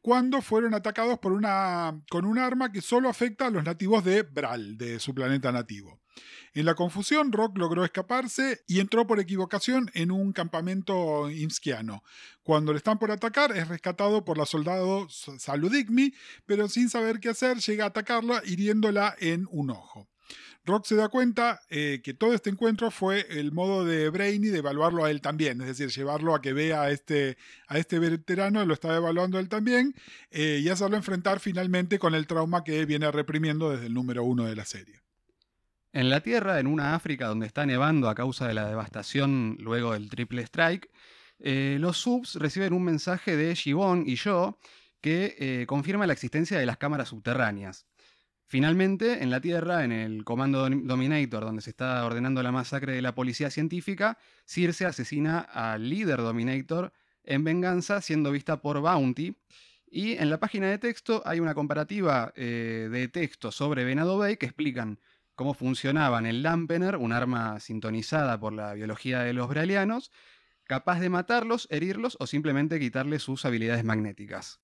Cuando 0.00 0.40
fueron 0.40 0.72
atacados 0.72 1.18
por 1.18 1.32
una, 1.32 2.00
con 2.08 2.24
un 2.24 2.38
arma 2.38 2.72
que 2.72 2.80
solo 2.80 3.08
afecta 3.08 3.46
a 3.46 3.50
los 3.50 3.64
nativos 3.64 4.04
de 4.04 4.22
Bral, 4.22 4.78
de 4.78 5.00
su 5.00 5.14
planeta 5.14 5.52
nativo. 5.52 6.00
En 6.58 6.64
la 6.64 6.74
confusión, 6.74 7.30
Rock 7.30 7.56
logró 7.56 7.84
escaparse 7.84 8.64
y 8.66 8.80
entró 8.80 9.06
por 9.06 9.20
equivocación 9.20 9.92
en 9.94 10.10
un 10.10 10.32
campamento 10.32 11.30
imskiano. 11.30 12.02
Cuando 12.42 12.72
le 12.72 12.78
están 12.78 12.98
por 12.98 13.12
atacar, 13.12 13.56
es 13.56 13.68
rescatado 13.68 14.24
por 14.24 14.38
la 14.38 14.44
soldado 14.44 15.06
Saludigmi, 15.08 16.12
pero 16.46 16.66
sin 16.66 16.90
saber 16.90 17.20
qué 17.20 17.28
hacer, 17.28 17.58
llega 17.58 17.84
a 17.84 17.88
atacarla 17.90 18.42
hiriéndola 18.44 19.14
en 19.20 19.46
un 19.52 19.70
ojo. 19.70 20.08
Rock 20.64 20.86
se 20.86 20.96
da 20.96 21.08
cuenta 21.08 21.60
eh, 21.70 22.00
que 22.02 22.12
todo 22.12 22.34
este 22.34 22.50
encuentro 22.50 22.90
fue 22.90 23.24
el 23.38 23.52
modo 23.52 23.84
de 23.84 24.10
Brainy 24.10 24.48
de 24.48 24.58
evaluarlo 24.58 25.04
a 25.04 25.12
él 25.12 25.20
también, 25.20 25.60
es 25.60 25.68
decir, 25.68 25.90
llevarlo 25.90 26.34
a 26.34 26.42
que 26.42 26.54
vea 26.54 26.82
a 26.82 26.90
este, 26.90 27.38
a 27.68 27.78
este 27.78 28.00
veterano, 28.00 28.66
lo 28.66 28.74
estaba 28.74 28.96
evaluando 28.96 29.38
él 29.38 29.48
también, 29.48 29.94
eh, 30.32 30.58
y 30.60 30.68
hacerlo 30.70 30.96
enfrentar 30.96 31.38
finalmente 31.38 32.00
con 32.00 32.16
el 32.16 32.26
trauma 32.26 32.64
que 32.64 32.84
viene 32.84 33.12
reprimiendo 33.12 33.70
desde 33.70 33.86
el 33.86 33.94
número 33.94 34.24
uno 34.24 34.44
de 34.44 34.56
la 34.56 34.64
serie. 34.64 35.02
En 35.92 36.10
la 36.10 36.20
Tierra, 36.20 36.60
en 36.60 36.66
una 36.66 36.94
África 36.94 37.26
donde 37.26 37.46
está 37.46 37.66
nevando 37.66 38.08
a 38.08 38.14
causa 38.14 38.46
de 38.46 38.54
la 38.54 38.68
devastación 38.68 39.56
luego 39.60 39.92
del 39.94 40.10
triple 40.10 40.42
strike, 40.42 40.90
eh, 41.38 41.76
los 41.80 41.98
subs 41.98 42.34
reciben 42.36 42.72
un 42.72 42.84
mensaje 42.84 43.36
de 43.36 43.54
Shibon 43.54 44.04
y 44.06 44.16
yo 44.16 44.58
que 45.00 45.64
confirma 45.68 46.06
la 46.06 46.12
existencia 46.12 46.58
de 46.58 46.66
las 46.66 46.76
cámaras 46.76 47.08
subterráneas. 47.08 47.86
Finalmente, 48.50 49.22
en 49.22 49.30
la 49.30 49.42
Tierra, 49.42 49.84
en 49.84 49.92
el 49.92 50.24
comando 50.24 50.70
Dominator, 50.70 51.44
donde 51.44 51.60
se 51.60 51.68
está 51.68 52.02
ordenando 52.06 52.42
la 52.42 52.50
masacre 52.50 52.94
de 52.94 53.02
la 53.02 53.14
policía 53.14 53.50
científica, 53.50 54.16
Circe 54.46 54.86
asesina 54.86 55.40
al 55.40 55.90
líder 55.90 56.16
Dominator 56.16 56.90
en 57.24 57.44
venganza, 57.44 58.00
siendo 58.00 58.32
vista 58.32 58.62
por 58.62 58.80
Bounty. 58.80 59.36
Y 59.90 60.12
en 60.12 60.30
la 60.30 60.40
página 60.40 60.68
de 60.68 60.78
texto 60.78 61.22
hay 61.26 61.40
una 61.40 61.52
comparativa 61.52 62.32
eh, 62.36 62.88
de 62.90 63.08
texto 63.08 63.52
sobre 63.52 63.84
Venado 63.84 64.16
Bay 64.16 64.38
que 64.38 64.46
explican 64.46 64.98
cómo 65.38 65.54
funcionaban 65.54 66.26
el 66.26 66.42
Lampener, 66.42 66.96
un 66.96 67.12
arma 67.12 67.60
sintonizada 67.60 68.40
por 68.40 68.52
la 68.52 68.74
biología 68.74 69.20
de 69.20 69.32
los 69.32 69.48
bralianos, 69.48 70.10
capaz 70.64 70.98
de 70.98 71.10
matarlos, 71.10 71.68
herirlos 71.70 72.16
o 72.18 72.26
simplemente 72.26 72.80
quitarles 72.80 73.22
sus 73.22 73.44
habilidades 73.44 73.84
magnéticas. 73.84 74.60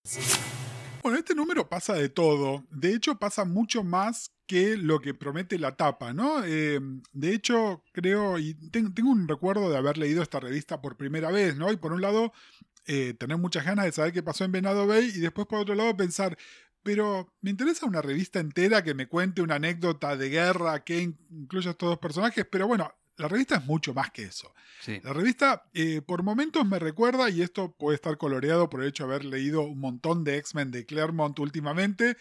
Bueno, 1.00 1.16
este 1.16 1.36
número 1.36 1.68
pasa 1.68 1.94
de 1.94 2.08
todo. 2.08 2.64
De 2.72 2.92
hecho, 2.92 3.20
pasa 3.20 3.44
mucho 3.44 3.84
más 3.84 4.32
que 4.46 4.76
lo 4.76 5.00
que 5.00 5.14
promete 5.14 5.60
la 5.60 5.76
tapa, 5.76 6.12
¿no? 6.12 6.44
Eh, 6.44 6.80
de 7.12 7.32
hecho, 7.32 7.84
creo, 7.92 8.40
y 8.40 8.54
tengo 8.70 9.10
un 9.10 9.28
recuerdo 9.28 9.70
de 9.70 9.76
haber 9.76 9.96
leído 9.96 10.24
esta 10.24 10.40
revista 10.40 10.80
por 10.80 10.96
primera 10.96 11.30
vez, 11.30 11.56
¿no? 11.56 11.70
Y 11.70 11.76
por 11.76 11.92
un 11.92 12.02
lado, 12.02 12.32
eh, 12.86 13.14
tener 13.14 13.38
muchas 13.38 13.64
ganas 13.64 13.84
de 13.84 13.92
saber 13.92 14.12
qué 14.12 14.24
pasó 14.24 14.44
en 14.44 14.50
Venado 14.50 14.88
Bay, 14.88 15.12
y 15.14 15.20
después 15.20 15.46
por 15.46 15.60
otro 15.60 15.76
lado 15.76 15.96
pensar, 15.96 16.36
pero 16.84 17.32
me 17.40 17.50
interesa 17.50 17.86
una 17.86 18.02
revista 18.02 18.38
entera 18.38 18.84
que 18.84 18.94
me 18.94 19.08
cuente 19.08 19.42
una 19.42 19.56
anécdota 19.56 20.16
de 20.16 20.28
guerra 20.28 20.84
que 20.84 21.00
incluya 21.00 21.70
estos 21.70 21.88
dos 21.88 21.98
personajes, 21.98 22.46
pero 22.48 22.68
bueno, 22.68 22.92
la 23.16 23.26
revista 23.26 23.56
es 23.56 23.64
mucho 23.64 23.94
más 23.94 24.10
que 24.10 24.24
eso. 24.24 24.52
La 25.02 25.14
revista 25.14 25.64
eh, 25.72 26.02
por 26.02 26.22
momentos 26.22 26.66
me 26.66 26.78
recuerda, 26.78 27.30
y 27.30 27.40
esto 27.40 27.72
puede 27.72 27.94
estar 27.94 28.18
coloreado 28.18 28.68
por 28.68 28.82
el 28.82 28.88
hecho 28.88 29.06
de 29.06 29.14
haber 29.14 29.24
leído 29.24 29.62
un 29.62 29.80
montón 29.80 30.24
de 30.24 30.36
X-Men 30.36 30.70
de 30.70 30.84
Claremont 30.84 31.38
últimamente, 31.38 32.18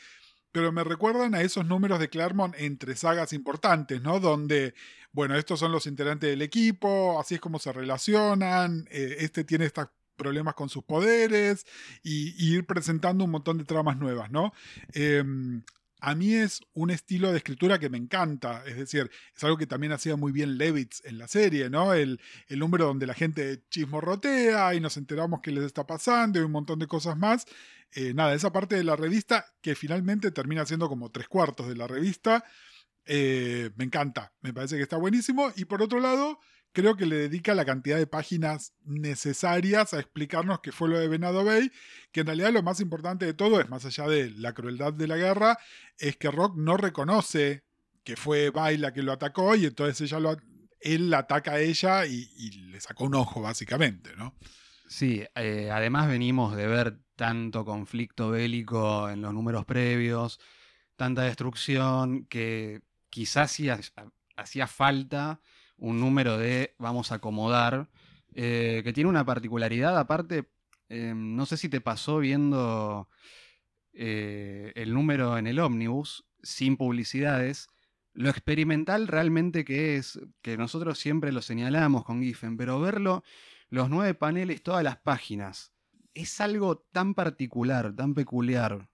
pero 0.53 0.72
me 0.72 0.84
recuerdan 0.84 1.36
a 1.36 1.41
esos 1.41 1.65
números 1.65 2.00
de 2.00 2.10
Claremont 2.10 2.55
entre 2.58 2.96
sagas 2.96 3.34
importantes, 3.34 4.01
¿no? 4.01 4.20
Donde, 4.22 4.75
bueno, 5.12 5.36
estos 5.36 5.60
son 5.60 5.74
los 5.74 5.88
integrantes 5.88 6.29
del 6.29 6.41
equipo, 6.41 7.20
así 7.20 7.36
es 7.36 7.41
como 7.41 7.60
se 7.60 7.74
relacionan, 7.74 8.88
eh, 8.91 9.17
este 9.20 9.43
tiene 9.43 9.65
estos 9.65 9.89
problemas 10.24 10.56
con 10.56 10.70
sus 10.70 10.84
poderes, 10.84 11.65
y, 12.01 12.34
ir 12.53 12.65
presentando 12.65 13.25
un 13.25 13.32
montón 13.32 13.58
de 13.58 13.65
tramas 13.65 13.98
nuevas, 13.98 14.32
¿no? 14.32 14.53
Em, 14.94 15.63
a 16.00 16.15
mí 16.15 16.34
es 16.34 16.62
un 16.74 16.92
estilo 16.92 17.32
de 17.32 17.38
escritura 17.38 17.80
que 17.80 17.89
me 17.89 17.98
encanta. 17.98 18.63
Es 18.65 18.75
decir, 18.77 19.10
es 19.36 19.44
algo 19.44 19.58
que 19.58 19.68
también 19.68 19.94
hacía 19.94 20.18
muy 20.18 20.34
bien 20.34 20.58
Levitz 20.58 21.01
en 21.06 21.18
la 21.18 21.27
serie, 21.30 21.70
¿no? 21.70 21.94
El, 21.94 22.20
número 22.50 22.86
donde 22.86 23.08
la 23.08 23.13
gente 23.13 23.63
chismorrotea 23.70 24.75
y 24.75 24.82
nos 24.82 24.98
enteramos 24.98 25.39
qué 25.42 25.51
les 25.51 25.63
está 25.63 25.88
pasando 25.88 26.39
y 26.39 26.44
un 26.44 26.51
montón 26.51 26.80
de 26.80 26.88
cosas 26.88 27.18
más. 27.18 27.46
Eh, 27.94 28.13
nada, 28.13 28.34
esa 28.34 28.51
parte 28.51 28.75
de 28.75 28.84
la 28.84 28.98
revista 28.98 29.46
que 29.62 29.75
finalmente 29.75 30.32
termina 30.32 30.65
siendo 30.65 30.89
como 30.89 31.10
tres 31.10 31.30
cuartos 31.30 31.68
de 31.70 31.75
la 31.75 31.88
revista. 31.88 32.44
Eh, 33.06 33.70
me 33.75 33.86
encanta, 33.86 34.34
me 34.42 34.53
parece 34.53 34.75
que 34.75 34.84
está 34.84 34.98
buenísimo. 34.98 35.53
Y 35.56 35.65
por 35.65 35.82
otro 35.82 36.01
lado, 36.01 36.39
creo 36.74 36.98
que 36.98 37.06
le 37.06 37.15
dedica 37.15 37.53
la 37.53 37.65
cantidad 37.65 37.98
de 37.98 38.08
páginas 38.08 38.74
necesarias 38.84 39.94
a 39.94 40.00
explicarnos 40.00 40.60
qué 40.60 40.72
fue 40.72 40.89
lo 40.89 41.00
de 41.00 41.08
Venado 41.08 41.46
Bay, 41.46 41.72
que 42.12 42.22
en 42.22 42.27
realidad 42.27 42.51
lo 42.51 42.63
más 42.63 42.80
importante 42.82 43.25
de 43.25 43.34
todo 43.34 43.62
es, 43.62 43.70
más 43.70 43.86
allá 43.86 44.08
de 44.08 44.32
la 44.32 44.53
crueldad 44.53 44.92
de 44.92 45.08
la 45.08 45.15
guerra, 45.15 45.58
es 45.98 46.18
que 46.18 46.32
Rock 46.32 46.58
no 46.58 46.75
reconoce 46.75 47.63
que 48.03 48.18
fue 48.18 48.50
Bay 48.50 48.82
que 48.94 49.03
lo 49.03 49.13
atacó 49.13 49.56
y 49.56 49.65
entonces 49.65 50.01
ella 50.01 50.20
lo, 50.20 50.36
él 50.82 51.10
la 51.10 51.20
ataca 51.20 51.53
a 51.53 51.60
ella 51.60 52.06
y, 52.06 52.51
le 52.72 52.82
sacó 52.82 53.06
un 53.06 53.15
ojo, 53.15 53.42
básicamente, 53.42 54.15
¿no? 54.18 54.36
Sí, 54.88 55.24
eh, 55.36 55.70
además 55.72 56.08
venimos 56.08 56.56
de 56.56 56.68
ver 56.68 57.00
tanto 57.15 57.63
conflicto 57.65 58.32
bélico 58.32 59.10
en 59.10 59.22
los 59.22 59.34
números 59.34 59.65
previos, 59.65 60.39
tanta 60.96 61.22
destrucción, 61.22 62.25
que 62.25 62.82
quizás 63.10 63.58
hacía 64.36 64.68
falta 64.68 65.39
un 65.84 66.00
número 66.00 66.38
de 66.38 66.75
vamos 66.80 67.12
a 67.12 67.16
acomodar, 67.16 67.90
eh, 68.34 68.82
que 68.86 68.94
tiene 68.94 69.10
una 69.10 69.25
particularidad 69.25 70.00
aparte, 70.00 70.50
em, 70.88 71.36
no 71.36 71.46
sé 71.46 71.58
si 71.58 71.68
te 71.68 71.82
pasó 71.82 72.20
viendo 72.20 73.10
eh, 73.92 74.72
el 74.75 74.94
número 74.94 75.38
en 75.38 75.46
el 75.46 75.60
ómnibus, 75.60 76.25
sin 76.42 76.78
publicidades, 76.78 77.68
lo 78.13 78.30
experimental 78.30 79.08
realmente 79.10 79.66
que 79.66 79.98
es, 79.98 80.22
que 80.42 80.56
nosotros 80.56 81.00
siempre 81.00 81.34
lo 81.34 81.42
señalamos 81.42 82.06
con 82.06 82.22
Giffen, 82.22 82.56
pero 82.56 82.80
verlo, 82.80 83.22
los 83.70 83.90
nueve 83.90 84.13
paneles, 84.13 84.63
todas 84.63 84.86
las 84.86 84.98
páginas, 84.98 85.74
es 86.13 86.40
algo 86.40 86.78
tan 86.94 87.13
particular, 87.13 87.94
tan 87.94 88.13
peculiar. 88.13 88.90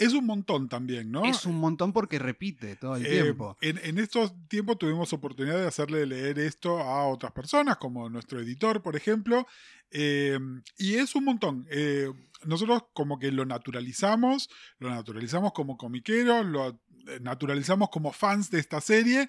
Es 0.00 0.14
un 0.14 0.24
montón 0.24 0.66
también, 0.66 1.10
¿no? 1.10 1.26
Es 1.26 1.44
un 1.44 1.56
montón 1.56 1.92
porque 1.92 2.18
repite 2.18 2.74
todo 2.76 2.96
el 2.96 3.04
eh, 3.04 3.22
tiempo. 3.22 3.58
En, 3.60 3.98
estos 3.98 4.32
tiempos 4.48 4.78
tuvimos 4.78 5.12
oportunidad 5.12 5.60
de 5.60 5.66
hacerle 5.66 6.06
leer 6.06 6.38
esto 6.38 6.80
a 6.80 7.06
otras 7.06 7.32
personas, 7.32 7.76
como 7.76 8.08
nuestro 8.08 8.40
editor, 8.40 8.80
por 8.80 8.96
ejemplo. 8.96 9.46
Eh, 9.90 10.38
y 10.78 10.94
es 10.94 11.14
un 11.14 11.24
montón. 11.24 11.66
Eh, 11.70 12.10
nosotros 12.46 12.84
como 12.94 13.18
que 13.18 13.30
lo 13.30 13.44
naturalizamos, 13.44 14.48
lo 14.78 14.88
naturalizamos 14.88 15.52
como 15.52 15.76
comiqueros, 15.76 16.46
lo 16.46 16.80
naturalizamos 17.20 17.90
como 17.90 18.10
fans 18.10 18.50
de 18.50 18.58
esta 18.58 18.80
serie, 18.80 19.28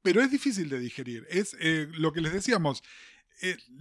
pero 0.00 0.22
es 0.22 0.30
difícil 0.30 0.70
de 0.70 0.78
digerir. 0.78 1.26
Es 1.28 1.54
lo 1.60 2.14
que 2.14 2.22
les 2.22 2.32
decíamos. 2.32 2.82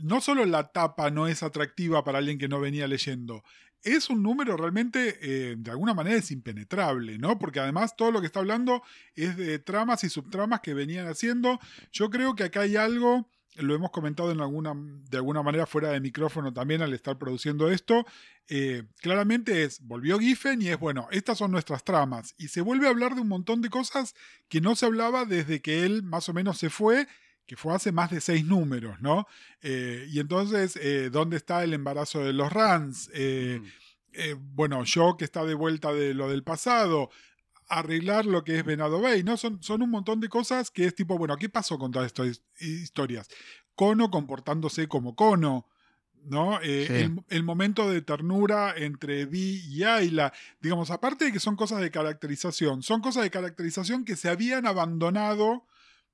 no 0.03 0.19
solo 0.19 0.45
la 0.45 0.73
tapa 0.73 1.11
no 1.11 1.27
es 1.27 1.43
atractiva 1.43 2.03
para 2.03 2.17
alguien 2.17 2.37
que 2.37 2.49
no 2.49 2.59
venía 2.59 2.89
leyendo, 2.89 3.41
es 3.83 4.09
un 4.09 4.21
número 4.21 4.57
realmente, 4.57 5.17
eh, 5.21 5.55
de 5.57 5.71
alguna 5.71 5.93
manera, 5.93 6.17
es 6.17 6.31
impenetrable, 6.31 7.17
¿no? 7.17 7.39
Porque 7.39 7.59
además 7.59 7.95
todo 7.95 8.11
lo 8.11 8.21
que 8.21 8.27
está 8.27 8.39
hablando 8.39 8.83
es 9.15 9.37
de 9.37 9.59
tramas 9.59 10.03
y 10.03 10.09
subtramas 10.09 10.61
que 10.61 10.73
venían 10.73 11.07
haciendo. 11.07 11.59
Yo 11.91 12.09
creo 12.09 12.35
que 12.35 12.43
acá 12.43 12.61
hay 12.61 12.75
algo, 12.75 13.27
lo 13.55 13.73
hemos 13.73 13.91
comentado 13.91 14.31
en 14.31 14.41
alguna, 14.41 14.73
de 14.75 15.17
alguna 15.17 15.43
manera 15.43 15.65
fuera 15.65 15.89
de 15.89 15.99
micrófono 15.99 16.53
también 16.53 16.81
al 16.81 16.93
estar 16.93 17.17
produciendo 17.17 17.71
esto. 17.71 18.05
Eh, 18.47 18.83
claramente 18.97 19.63
es, 19.63 19.79
volvió 19.81 20.19
Giffen 20.19 20.61
y 20.61 20.67
es, 20.69 20.79
bueno, 20.79 21.07
estas 21.11 21.37
son 21.37 21.51
nuestras 21.51 21.83
tramas. 21.83 22.35
Y 22.37 22.49
se 22.49 22.61
vuelve 22.61 22.87
a 22.87 22.91
hablar 22.91 23.15
de 23.15 23.21
un 23.21 23.27
montón 23.27 23.61
de 23.61 23.69
cosas 23.69 24.15
que 24.47 24.61
no 24.61 24.75
se 24.75 24.85
hablaba 24.85 25.25
desde 25.25 25.61
que 25.61 25.83
él 25.85 26.03
más 26.03 26.29
o 26.29 26.33
menos 26.33 26.57
se 26.57 26.69
fue 26.69 27.07
que 27.51 27.57
fue 27.57 27.75
hace 27.75 27.91
más 27.91 28.09
de 28.09 28.21
seis 28.21 28.45
números, 28.45 29.01
¿no? 29.01 29.27
Eh, 29.61 30.07
y 30.09 30.21
entonces, 30.21 30.79
eh, 30.81 31.09
¿dónde 31.11 31.35
está 31.35 31.65
el 31.65 31.73
embarazo 31.73 32.23
de 32.23 32.31
los 32.31 32.49
Rans? 32.49 33.09
Eh, 33.13 33.59
mm. 33.59 34.55
bueno, 34.55 34.85
yo 34.85 35.17
que 35.17 35.25
está 35.25 35.43
de 35.43 35.53
vuelta 35.53 35.91
de 35.91 36.13
lo 36.13 36.29
del 36.29 36.43
pasado, 36.43 37.09
arreglar 37.67 38.25
lo 38.25 38.45
que 38.45 38.57
es 38.57 38.63
Venado 38.63 39.01
Bay, 39.01 39.23
¿no? 39.23 39.35
Son, 39.35 39.61
son 39.61 39.81
un 39.81 39.89
montón 39.89 40.21
de 40.21 40.29
cosas 40.29 40.71
que 40.71 40.85
es 40.85 40.95
tipo, 40.95 41.17
bueno, 41.17 41.35
¿qué 41.35 41.49
pasó 41.49 41.77
con 41.77 41.91
todas 41.91 42.07
estas 42.07 42.41
historias? 42.57 43.27
Cono 43.75 44.09
comportándose 44.09 44.87
como 44.87 45.13
Cono. 45.17 45.67
¿no? 46.23 46.61
el, 46.61 47.21
el, 47.27 47.43
momento 47.43 47.89
de 47.89 48.01
ternura 48.01 48.75
entre 48.77 49.25
Vi 49.25 49.61
y 49.67 49.83
Ayla, 49.83 50.31
digamos, 50.61 50.89
aparte 50.89 51.25
de 51.25 51.31
que 51.33 51.39
son 51.41 51.57
cosas 51.57 51.81
de 51.81 51.91
caracterización, 51.91 52.81
son 52.81 53.01
cosas 53.01 53.23
de 53.23 53.31
caracterización 53.31 54.05
que 54.05 54.15
se 54.15 54.29
habían 54.29 54.67
abandonado 54.67 55.65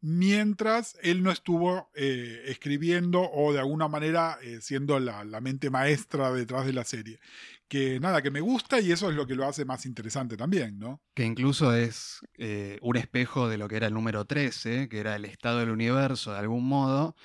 mientras 0.01 0.98
él 1.01 1.24
no 1.24 1.32
estuvo 1.32 1.89
eh, 1.96 2.44
escribiendo 2.46 3.22
o 3.22 3.54
de 3.54 3.60
alguna 3.60 3.88
manera 3.88 4.38
eh, 4.42 4.60
siendo 4.62 5.00
la, 5.00 5.24
mente 5.42 5.70
maestra 5.70 6.32
detrás 6.32 6.66
de 6.66 6.74
la 6.74 6.84
serie. 6.84 7.20
Que 7.68 8.00
nada, 8.00 8.22
que 8.22 8.32
me 8.32 8.39
gusta 8.39 8.80
y 8.80 8.92
eso 8.92 9.10
es 9.10 9.16
lo 9.16 9.27
que 9.27 9.36
lo 9.36 9.46
hace 9.46 9.66
más 9.66 9.86
interesante 9.86 10.38
también, 10.38 10.80
¿no? 10.80 11.01
Que 11.13 11.25
incluso 11.25 11.75
es 11.75 12.22
eh, 12.38 12.77
un 12.82 12.96
espejo 12.96 13.50
de 13.50 13.58
lo 13.58 13.68
que 13.68 13.75
era 13.75 13.88
el 13.88 13.94
número 13.94 14.25
13, 14.25 14.88
que 14.88 15.00
era 15.00 15.16
el 15.16 15.25
estado 15.25 15.60
del 15.60 15.72
universo 15.72 16.32
de 16.32 16.39
algún 16.39 16.68
modo, 16.68 17.16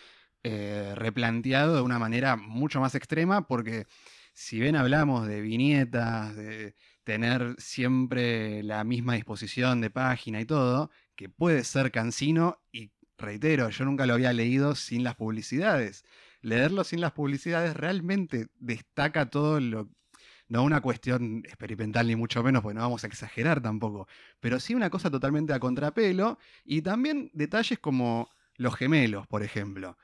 replanteado 0.45 1.77
de 1.77 1.83
una 1.83 2.01
manera 2.01 2.35
mucho 2.35 2.81
más 2.81 2.97
extrema, 2.97 3.47
porque 3.47 3.87
si 4.33 4.59
bien 4.59 4.75
hablamos 4.75 5.29
de 5.29 5.41
viñetas, 5.41 6.35
de 6.35 6.75
tener 7.05 7.55
siempre 7.59 8.63
la 8.65 8.83
misma 8.83 9.15
disposición 9.15 9.81
de 9.81 9.91
página 9.91 10.41
y 10.41 10.45
todo, 10.45 10.91
que 11.17 11.29
puede 11.29 11.65
ser 11.65 11.91
cansino 11.91 12.61
y 12.73 12.91
reitero, 13.19 13.71
yo 13.71 13.85
nunca 13.85 14.07
lo 14.07 14.15
había 14.15 14.33
leído 14.33 14.75
sin 14.75 15.05
las 15.05 15.15
publicidades. 15.15 16.05
Leerlo 16.41 16.85
sin 16.85 17.01
las 17.01 17.13
publicidades 17.13 17.77
realmente 17.77 18.49
destaca 18.59 19.31
todo 19.31 19.61
lo... 19.61 19.89
No 20.49 20.65
una 20.65 20.83
cuestión 20.83 21.43
experimental 21.47 22.07
ni 22.07 22.17
mucho 22.17 22.43
menos, 22.43 22.63
porque 22.63 22.75
no 22.75 22.83
vamos 22.83 23.05
a 23.05 23.07
exagerar 23.07 23.63
tampoco, 23.63 24.07
pero 24.39 24.61
sí 24.61 24.75
una 24.75 24.91
cosa 24.91 25.11
totalmente 25.11 25.55
a 25.55 25.61
contrapelo 25.61 26.39
y 26.65 26.83
también 26.83 27.31
detalles 27.33 27.79
como 27.79 28.29
los 28.57 28.75
gemelos, 28.75 29.27
por 29.27 29.43
ejemplo. 29.43 29.97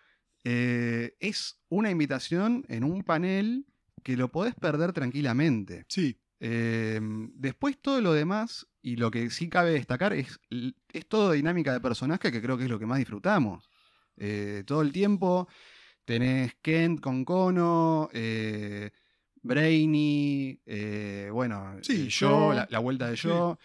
Eh, 0.44 1.16
es 1.20 1.60
una 1.68 1.90
invitación 1.90 2.64
en 2.68 2.84
un 2.84 3.02
panel 3.02 3.66
que 4.02 4.16
lo 4.16 4.30
podés 4.30 4.54
perder 4.54 4.92
tranquilamente. 4.92 5.84
Sí. 5.88 6.18
Em, 6.40 7.30
después 7.34 7.76
todo 7.78 8.00
lo 8.00 8.12
demás, 8.12 8.66
y 8.88 8.96
lo 8.96 9.10
que 9.10 9.28
sí 9.28 9.50
cabe 9.50 9.72
destacar, 9.72 10.14
es, 10.14 10.40
es 10.92 11.06
todo 11.06 11.32
dinámica 11.32 11.74
de 11.74 11.80
personaje 11.80 12.32
que 12.32 12.40
creo 12.40 12.56
que 12.56 12.64
es 12.64 12.70
lo 12.70 12.78
que 12.78 12.86
más 12.86 12.98
disfrutamos. 12.98 13.68
Eh, 14.16 14.64
todo 14.66 14.80
el 14.80 14.92
tiempo 14.92 15.46
tenés 16.06 16.54
Kent 16.62 17.00
con 17.00 17.26
Kono, 17.26 18.08
eh, 18.14 18.90
Brainy, 19.42 20.58
eh, 20.64 21.28
bueno, 21.30 21.78
yo, 21.82 22.54
la, 22.54 22.78
vuelta 22.78 23.10
de 23.10 23.16
yo. 23.16 23.58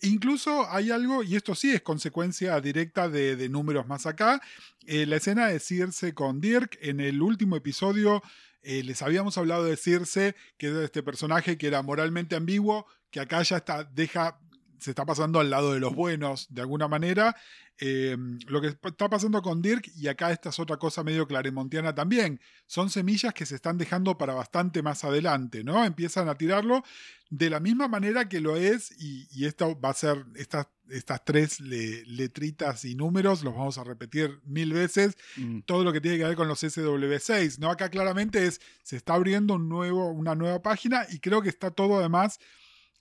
Incluso 0.00 0.66
hay 0.70 0.90
algo, 0.90 1.22
y 1.22 1.36
esto 1.36 1.54
sí 1.54 1.70
es 1.70 1.82
consecuencia 1.82 2.58
directa 2.62 3.10
de, 3.10 3.48
números 3.50 3.86
más 3.86 4.06
acá, 4.06 4.40
la 4.86 5.16
escena 5.16 5.48
de 5.48 5.60
Circe 5.60 6.14
con 6.14 6.40
Dirk 6.40 6.78
en 6.80 7.00
el 7.00 7.20
último 7.20 7.56
episodio. 7.56 8.22
Eh, 8.62 8.84
les 8.84 9.02
habíamos 9.02 9.36
hablado 9.38 9.64
de 9.64 9.76
Circe, 9.76 10.36
que 10.56 10.68
es 10.68 10.74
este 10.74 11.02
personaje 11.02 11.58
que 11.58 11.66
era 11.66 11.82
moralmente 11.82 12.36
ambiguo, 12.36 12.86
que 13.12 13.20
acá 13.20 13.42
ya 13.42 13.58
está, 13.58 13.84
deja, 13.84 14.40
se 14.80 14.90
está 14.90 15.04
pasando 15.04 15.38
al 15.38 15.50
lado 15.50 15.74
de 15.74 15.80
los 15.80 15.94
buenos 15.94 16.48
de 16.50 16.62
alguna 16.62 16.88
manera. 16.88 17.36
Eh, 17.78 18.16
lo 18.46 18.60
que 18.60 18.68
está 18.68 19.08
pasando 19.08 19.42
con 19.42 19.60
Dirk, 19.60 19.90
y 19.96 20.08
acá 20.08 20.30
esta 20.30 20.50
es 20.50 20.58
otra 20.58 20.76
cosa 20.76 21.02
medio 21.02 21.26
claremontiana 21.26 21.94
también, 21.94 22.40
son 22.66 22.90
semillas 22.90 23.34
que 23.34 23.44
se 23.44 23.56
están 23.56 23.76
dejando 23.76 24.16
para 24.16 24.34
bastante 24.34 24.82
más 24.82 25.04
adelante, 25.04 25.64
¿no? 25.64 25.84
Empiezan 25.84 26.28
a 26.28 26.36
tirarlo 26.36 26.82
de 27.28 27.50
la 27.50 27.60
misma 27.60 27.88
manera 27.88 28.28
que 28.28 28.40
lo 28.40 28.56
es, 28.56 28.92
y, 28.98 29.44
esto 29.44 29.78
va 29.80 29.90
a 29.90 29.94
ser, 29.94 30.24
estas, 30.36 30.68
estas 30.90 31.24
tres 31.24 31.60
letritas 31.60 32.84
y 32.84 32.94
números, 32.94 33.42
los 33.42 33.54
vamos 33.54 33.78
a 33.78 33.84
repetir 33.84 34.40
mil 34.44 34.72
veces, 34.72 35.16
mm. 35.36 35.60
todo 35.60 35.82
lo 35.82 35.92
que 35.92 36.00
tiene 36.00 36.18
que 36.18 36.24
ver 36.24 36.36
con 36.36 36.48
los 36.48 36.62
SW6, 36.62 37.58
¿no? 37.58 37.70
Acá 37.70 37.88
claramente 37.88 38.46
es, 38.46 38.60
se 38.84 38.96
está 38.96 39.14
abriendo 39.14 39.54
un 39.54 39.68
nuevo, 39.68 40.10
una 40.12 40.34
nueva 40.34 40.62
página 40.62 41.06
y 41.10 41.18
creo 41.18 41.42
que 41.42 41.48
está 41.48 41.70
todo 41.70 41.98
además 41.98 42.38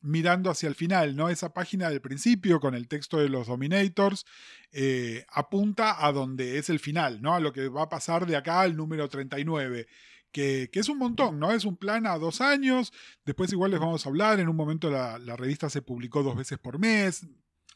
mirando 0.01 0.49
hacia 0.49 0.67
el 0.67 0.75
final, 0.75 1.15
¿no? 1.15 1.29
Esa 1.29 1.53
página 1.53 1.89
del 1.89 2.01
principio 2.01 2.59
con 2.59 2.75
el 2.75 2.87
texto 2.87 3.17
de 3.17 3.29
los 3.29 3.47
Dominators 3.47 4.25
eh, 4.71 5.25
apunta 5.29 6.05
a 6.05 6.11
donde 6.11 6.57
es 6.57 6.69
el 6.69 6.79
final, 6.79 7.21
¿no? 7.21 7.35
A 7.35 7.39
lo 7.39 7.53
que 7.53 7.69
va 7.69 7.83
a 7.83 7.89
pasar 7.89 8.25
de 8.25 8.35
acá 8.35 8.61
al 8.61 8.75
número 8.75 9.07
39. 9.09 9.87
Que, 10.31 10.69
que, 10.71 10.79
es 10.79 10.87
un 10.87 10.97
montón, 10.97 11.39
¿no? 11.39 11.51
Es 11.51 11.65
un 11.65 11.75
plan 11.75 12.07
a 12.07 12.17
dos 12.17 12.39
años, 12.39 12.93
después 13.25 13.51
igual 13.51 13.71
les 13.71 13.81
vamos 13.81 14.05
a 14.05 14.09
hablar, 14.09 14.39
en 14.39 14.47
un 14.47 14.55
momento 14.55 14.89
la, 14.89 15.19
la 15.19 15.35
revista 15.35 15.69
se 15.69 15.81
publicó 15.81 16.23
dos 16.23 16.37
veces 16.37 16.57
por 16.57 16.79
mes, 16.79 17.27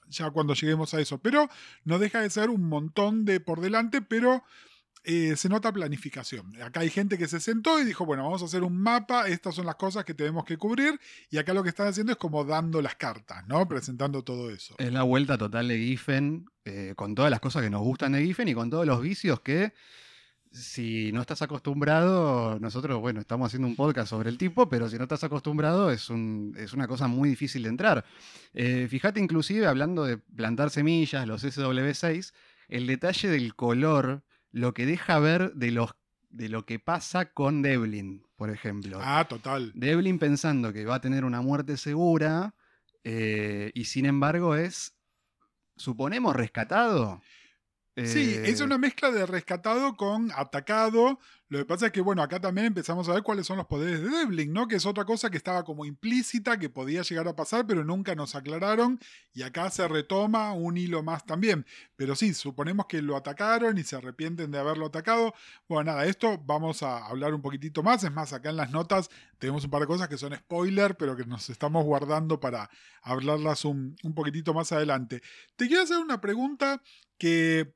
ya 0.08 0.32
cuando 0.32 0.53
lleguemos 0.53 0.94
a 0.94 1.01
eso, 1.01 1.20
pero 1.20 1.50
no 1.84 2.00
deja 2.00 2.22
de 2.22 2.29
ser 2.29 2.50
un 2.50 2.70
montón 2.70 3.25
de 3.25 3.41
por 3.41 3.60
delante, 3.60 4.01
pero 4.01 4.41
eh, 5.05 5.35
se 5.35 5.50
nota 5.50 5.71
planificación. 5.71 6.62
Acá 6.62 6.81
hay 6.81 6.89
gente 6.89 7.17
que 7.17 7.27
se 7.27 7.39
sentó 7.39 7.79
y 7.79 7.85
dijo, 7.85 8.05
bueno, 8.05 8.24
vamos 8.24 8.41
a 8.41 8.45
hacer 8.45 8.63
un 8.63 8.77
mapa, 8.77 9.27
estas 9.27 9.55
son 9.55 9.65
las 9.65 9.75
cosas 9.75 10.03
que 10.03 10.13
tenemos 10.13 10.45
que 10.45 10.57
cubrir, 10.57 11.00
y 11.29 11.38
acá 11.38 11.53
lo 11.53 11.63
que 11.63 11.69
están 11.69 11.88
haciendo 11.88 12.12
es 12.12 12.17
como 12.17 12.43
dando 12.43 12.81
las 12.81 12.95
cartas, 12.95 13.47
¿no? 13.47 13.67
Presentando 13.67 14.24
todo 14.24 14.50
eso. 14.50 14.75
Es 14.77 14.91
la 14.91 15.03
vuelta 15.03 15.38
total 15.38 15.67
de 15.67 15.77
Giffen, 15.77 16.45
eh, 16.65 16.93
con 16.95 17.15
todas 17.15 17.31
las 17.31 17.39
cosas 17.39 17.62
que 17.62 17.69
nos 17.69 17.81
gustan 17.81 18.13
de 18.13 18.24
Giffen 18.24 18.47
y 18.47 18.53
con 18.53 18.69
todos 18.69 18.85
los 18.85 19.01
vicios 19.01 19.39
que 19.41 19.74
si 20.55 21.12
no 21.12 21.21
estás 21.21 21.41
acostumbrado, 21.41 22.57
nosotros, 22.59 23.00
bueno, 23.01 23.19
estamos 23.19 23.47
haciendo 23.47 23.67
un 23.67 23.75
podcast 23.75 24.09
sobre 24.09 24.29
el 24.29 24.38
tipo, 24.38 24.69
pero 24.69 24.89
si 24.89 24.97
no 24.97 25.03
estás 25.03 25.24
acostumbrado 25.24 25.91
es, 25.91 26.09
un, 26.09 26.55
es 26.57 26.74
una 26.74 26.88
cosa 26.88 27.07
muy 27.07 27.29
difícil 27.29 27.63
de 27.63 27.69
entrar. 27.69 28.05
Eh, 28.53 28.88
fíjate 28.89 29.19
inclusive, 29.19 29.67
hablando 29.67 30.05
de 30.05 30.17
plantar 30.17 30.69
semillas, 30.69 31.27
los 31.27 31.43
SW6, 31.43 32.33
el 32.69 32.88
detalle 32.88 33.27
del 33.27 33.55
color 33.55 34.24
lo 34.55 34.74
que 34.74 34.85
deja 34.85 35.19
ver 35.19 35.51
de, 35.55 35.69
los, 35.71 35.95
de 36.29 36.47
lo 36.47 36.65
que 36.65 36.79
pasa 36.79 37.33
con 37.33 37.62
Devlin, 37.62 38.25
por 38.38 38.50
ejemplo. 38.50 39.00
Ah, 39.01 39.25
total. 39.27 39.74
Devlin 39.75 40.17
pensando 40.17 40.71
que 40.71 40.85
va 40.85 40.95
a 40.95 41.01
tener 41.01 41.25
una 41.25 41.41
muerte 41.41 41.75
segura 41.75 42.55
eh, 43.03 43.71
y 43.74 43.83
sin 43.83 44.05
embargo 44.05 44.55
es, 44.55 44.95
suponemos, 45.75 46.33
rescatado. 46.33 47.21
Sí, 47.97 48.33
es 48.43 48.62
eh, 48.62 48.63
una 48.63 48.77
mezcla 48.77 49.12
de 49.12 49.25
rescatado 49.25 49.97
con 49.97 50.31
atacado, 50.33 51.19
lo 51.48 51.60
que 51.60 51.66
pasa 51.66 51.88
es 51.88 51.92
que, 51.92 52.02
bueno, 52.02 52.24
acá 52.24 52.40
también 52.40 52.66
empezamos 52.66 53.08
a 53.08 53.14
ver 53.14 53.22
cuáles 53.22 53.46
son 53.46 53.58
los 53.58 53.68
poderes 53.68 54.02
de 54.02 54.10
Devlin, 54.10 54.52
¿no? 54.52 54.68
Que 54.68 54.78
es 54.78 54.86
otra 54.88 55.06
cosa 55.06 55.30
que 55.30 55.38
estaba 55.38 55.64
como 55.64 55.86
implícita, 55.86 56.58
que 56.58 56.70
podía 56.70 57.04
llegar 57.04 57.28
a 57.28 57.36
pasar, 57.36 57.68
pero 57.68 57.84
nunca 57.84 58.16
nos 58.16 58.34
aclararon. 58.34 59.00
Y 59.32 59.44
acá 59.44 59.70
se 59.70 59.88
retoma 59.88 60.54
un 60.54 60.75
hilo 60.75 61.04
más 61.04 61.24
también. 61.24 61.68
Pero 61.96 62.16
sí, 62.16 62.34
suponemos 62.34 62.88
que 62.88 63.04
lo 63.04 63.16
atacaron 63.16 63.77
y 63.77 63.84
se 63.84 63.96
arrepienten 63.96 64.50
de 64.50 64.58
haberlo 64.58 64.88
atacado. 64.88 65.36
Bueno, 65.68 65.92
nada, 65.92 66.05
esto 66.05 66.42
vamos 66.44 66.81
a 66.81 67.05
hablar 67.05 67.36
un 67.36 67.44
poquitito 67.44 67.84
más. 67.84 68.03
Es 68.03 68.12
más, 68.12 68.34
acá 68.34 68.50
en 68.50 68.58
las 68.58 68.72
notas 68.72 69.12
tenemos 69.38 69.64
un 69.66 69.70
par 69.70 69.81
de 69.81 69.88
cosas 69.88 70.08
que 70.08 70.18
son 70.18 70.36
spoiler, 70.36 70.98
pero 70.98 71.16
que 71.16 71.25
nos 71.25 71.51
estamos 71.51 71.86
guardando 71.86 72.40
para 72.40 72.72
hablarlas 73.03 73.66
un, 73.66 73.96
un 74.03 74.16
poquitito 74.16 74.55
más 74.55 74.72
adelante. 74.72 75.22
Te 75.55 75.68
quiero 75.68 75.84
hacer 75.84 76.00
una 76.00 76.20
pregunta 76.20 76.81
que... 77.20 77.75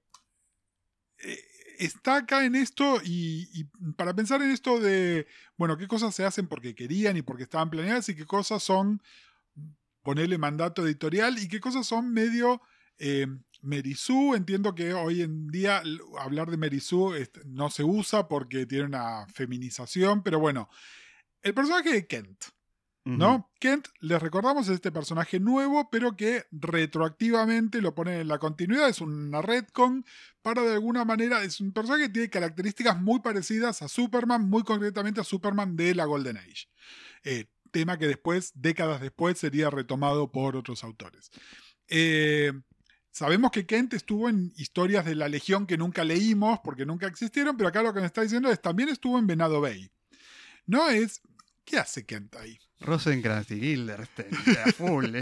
Está 1.79 2.17
acá 2.17 2.45
en 2.45 2.55
esto 2.55 2.99
y, 3.03 3.65
para 3.95 4.13
pensar 4.13 4.41
en 4.41 4.51
esto 4.51 4.79
de, 4.79 5.27
bueno, 5.57 5.77
qué 5.77 5.87
cosas 5.87 6.13
se 6.13 6.25
hacen 6.25 6.47
porque 6.47 6.75
querían 6.75 7.15
y 7.15 7.21
porque 7.21 7.43
estaban 7.43 7.69
planeadas 7.69 8.09
y 8.09 8.15
qué 8.15 8.25
cosas 8.25 8.61
son 8.61 9.01
ponerle 10.03 10.37
mandato 10.37 10.85
editorial 10.85 11.39
y 11.39 11.47
qué 11.47 11.59
cosas 11.59 11.87
son 11.87 12.11
medio 12.11 12.61
eh. 12.97 13.27
Entiendo 14.35 14.73
que 14.73 14.93
hoy 14.93 15.21
en 15.21 15.47
día 15.47 15.83
hablar 16.17 16.49
de 16.49 16.55
Merizú 16.55 17.13
no 17.45 17.69
se 17.69 17.83
usa 17.83 18.27
porque 18.29 18.65
tiene 18.65 18.85
una 18.85 19.27
feminización, 19.33 20.23
pero 20.23 20.39
bueno, 20.39 20.69
el 21.41 21.53
personaje 21.53 21.91
de 21.91 22.07
Kent. 22.07 22.45
¿No? 23.05 23.49
Kent, 23.59 23.87
les 24.01 24.21
recordamos, 24.21 24.67
es 24.67 24.75
este 24.75 24.91
personaje 24.91 25.39
nuevo, 25.39 25.89
pero 25.89 26.15
que 26.15 26.43
retroactivamente 26.51 27.81
lo 27.81 27.95
pone 27.95 28.19
en 28.19 28.27
la 28.27 28.37
continuidad. 28.37 28.87
Es 28.87 29.01
una 29.01 29.41
retcon 29.41 30.05
para 30.43 30.61
de 30.61 30.73
alguna 30.73 31.05
manera. 31.05 31.43
Es 31.43 31.59
un 31.59 31.71
personaje 31.71 32.03
que 32.03 32.09
tiene 32.09 32.29
características 32.29 33.01
muy 33.01 33.21
parecidas 33.21 33.81
a 33.81 33.87
Superman, 33.87 34.47
muy 34.47 34.63
concretamente 34.63 35.21
a 35.21 35.23
Superman 35.23 35.75
de 35.75 35.95
la 35.95 36.05
Golden 36.05 36.37
Age. 36.37 36.67
Eh, 37.23 37.45
tema 37.71 37.97
que 37.97 38.07
después, 38.07 38.51
décadas 38.55 39.01
después, 39.01 39.37
sería 39.37 39.69
retomado 39.69 40.31
por 40.31 40.55
otros 40.55 40.83
autores. 40.83 41.31
Eh, 41.87 42.51
sabemos 43.11 43.51
que 43.51 43.65
Kent 43.65 43.93
estuvo 43.93 44.29
en 44.29 44.53
historias 44.55 45.05
de 45.05 45.15
la 45.15 45.29
Legión 45.29 45.65
que 45.65 45.77
nunca 45.77 46.03
leímos 46.03 46.59
porque 46.63 46.85
nunca 46.85 47.07
existieron, 47.07 47.57
pero 47.57 47.69
acá 47.69 47.81
lo 47.81 47.93
que 47.93 48.01
me 48.01 48.05
está 48.05 48.21
diciendo 48.21 48.51
es 48.51 48.61
también 48.61 48.89
estuvo 48.89 49.17
en 49.17 49.27
Venado 49.27 49.61
Bay. 49.61 49.89
No 50.65 50.89
es. 50.89 51.21
¿Qué 51.69 51.77
hace 51.77 52.03
Kent 52.03 52.35
ahí? 52.37 52.57
Rosenkrantz 52.79 53.51
y 53.51 53.59
Gilderstein, 53.59 54.31
full. 54.75 55.15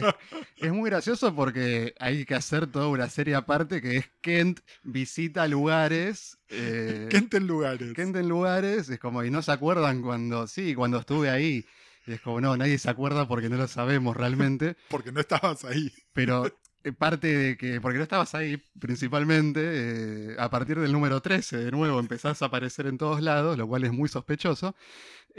es, 0.56 0.72
muy 0.72 0.90
gracioso 0.90 1.36
porque 1.36 1.94
hay 2.00 2.24
que 2.24 2.36
hacer 2.36 2.68
toda 2.68 2.88
una 2.88 3.10
serie 3.10 3.36
aparte 3.36 3.82
que 3.82 3.98
es 3.98 4.06
Kent 4.22 4.62
visita 4.82 5.46
lugares. 5.50 6.38
Eh, 6.48 7.10
Kent 7.12 7.34
en 7.34 7.48
lugares. 7.48 7.94
Kent 7.94 8.16
en 8.16 8.30
lugares, 8.30 8.88
es 8.88 8.98
como, 8.98 9.26
y 9.26 9.30
no 9.30 9.42
se 9.42 9.52
acuerdan 9.52 10.02
cuando, 10.02 10.48
sí, 10.48 10.74
cuando 10.74 11.00
estuve 11.00 11.30
ahí. 11.30 11.66
Y 12.06 12.14
es 12.14 12.22
como, 12.22 12.40
no, 12.40 12.56
nadie 12.56 12.78
se 12.78 12.90
acuerda 12.90 13.28
porque 13.28 13.50
no 13.50 13.58
lo 13.58 13.68
sabemos 13.68 14.16
realmente. 14.16 14.78
porque 14.90 15.12
no 15.12 15.20
estabas 15.20 15.66
ahí. 15.66 15.92
Pero 16.14 16.46
eh, 16.86 16.94
parte 16.94 17.28
de 17.28 17.58
que, 17.58 17.82
porque 17.82 17.98
no 17.98 18.04
estabas 18.04 18.34
ahí 18.36 18.64
principalmente, 18.80 19.60
eh, 19.64 20.36
a 20.40 20.50
partir 20.50 20.80
del 20.80 20.94
número 20.94 21.20
13 21.20 21.58
de 21.58 21.72
nuevo 21.72 22.00
empezás 22.00 22.42
a 22.42 22.46
aparecer 22.46 22.88
en 22.88 22.98
todos 22.98 23.22
lados, 23.22 23.58
lo 23.58 23.68
cual 23.68 23.84
es 23.84 23.92
muy 23.92 24.08
sospechoso. 24.08 24.78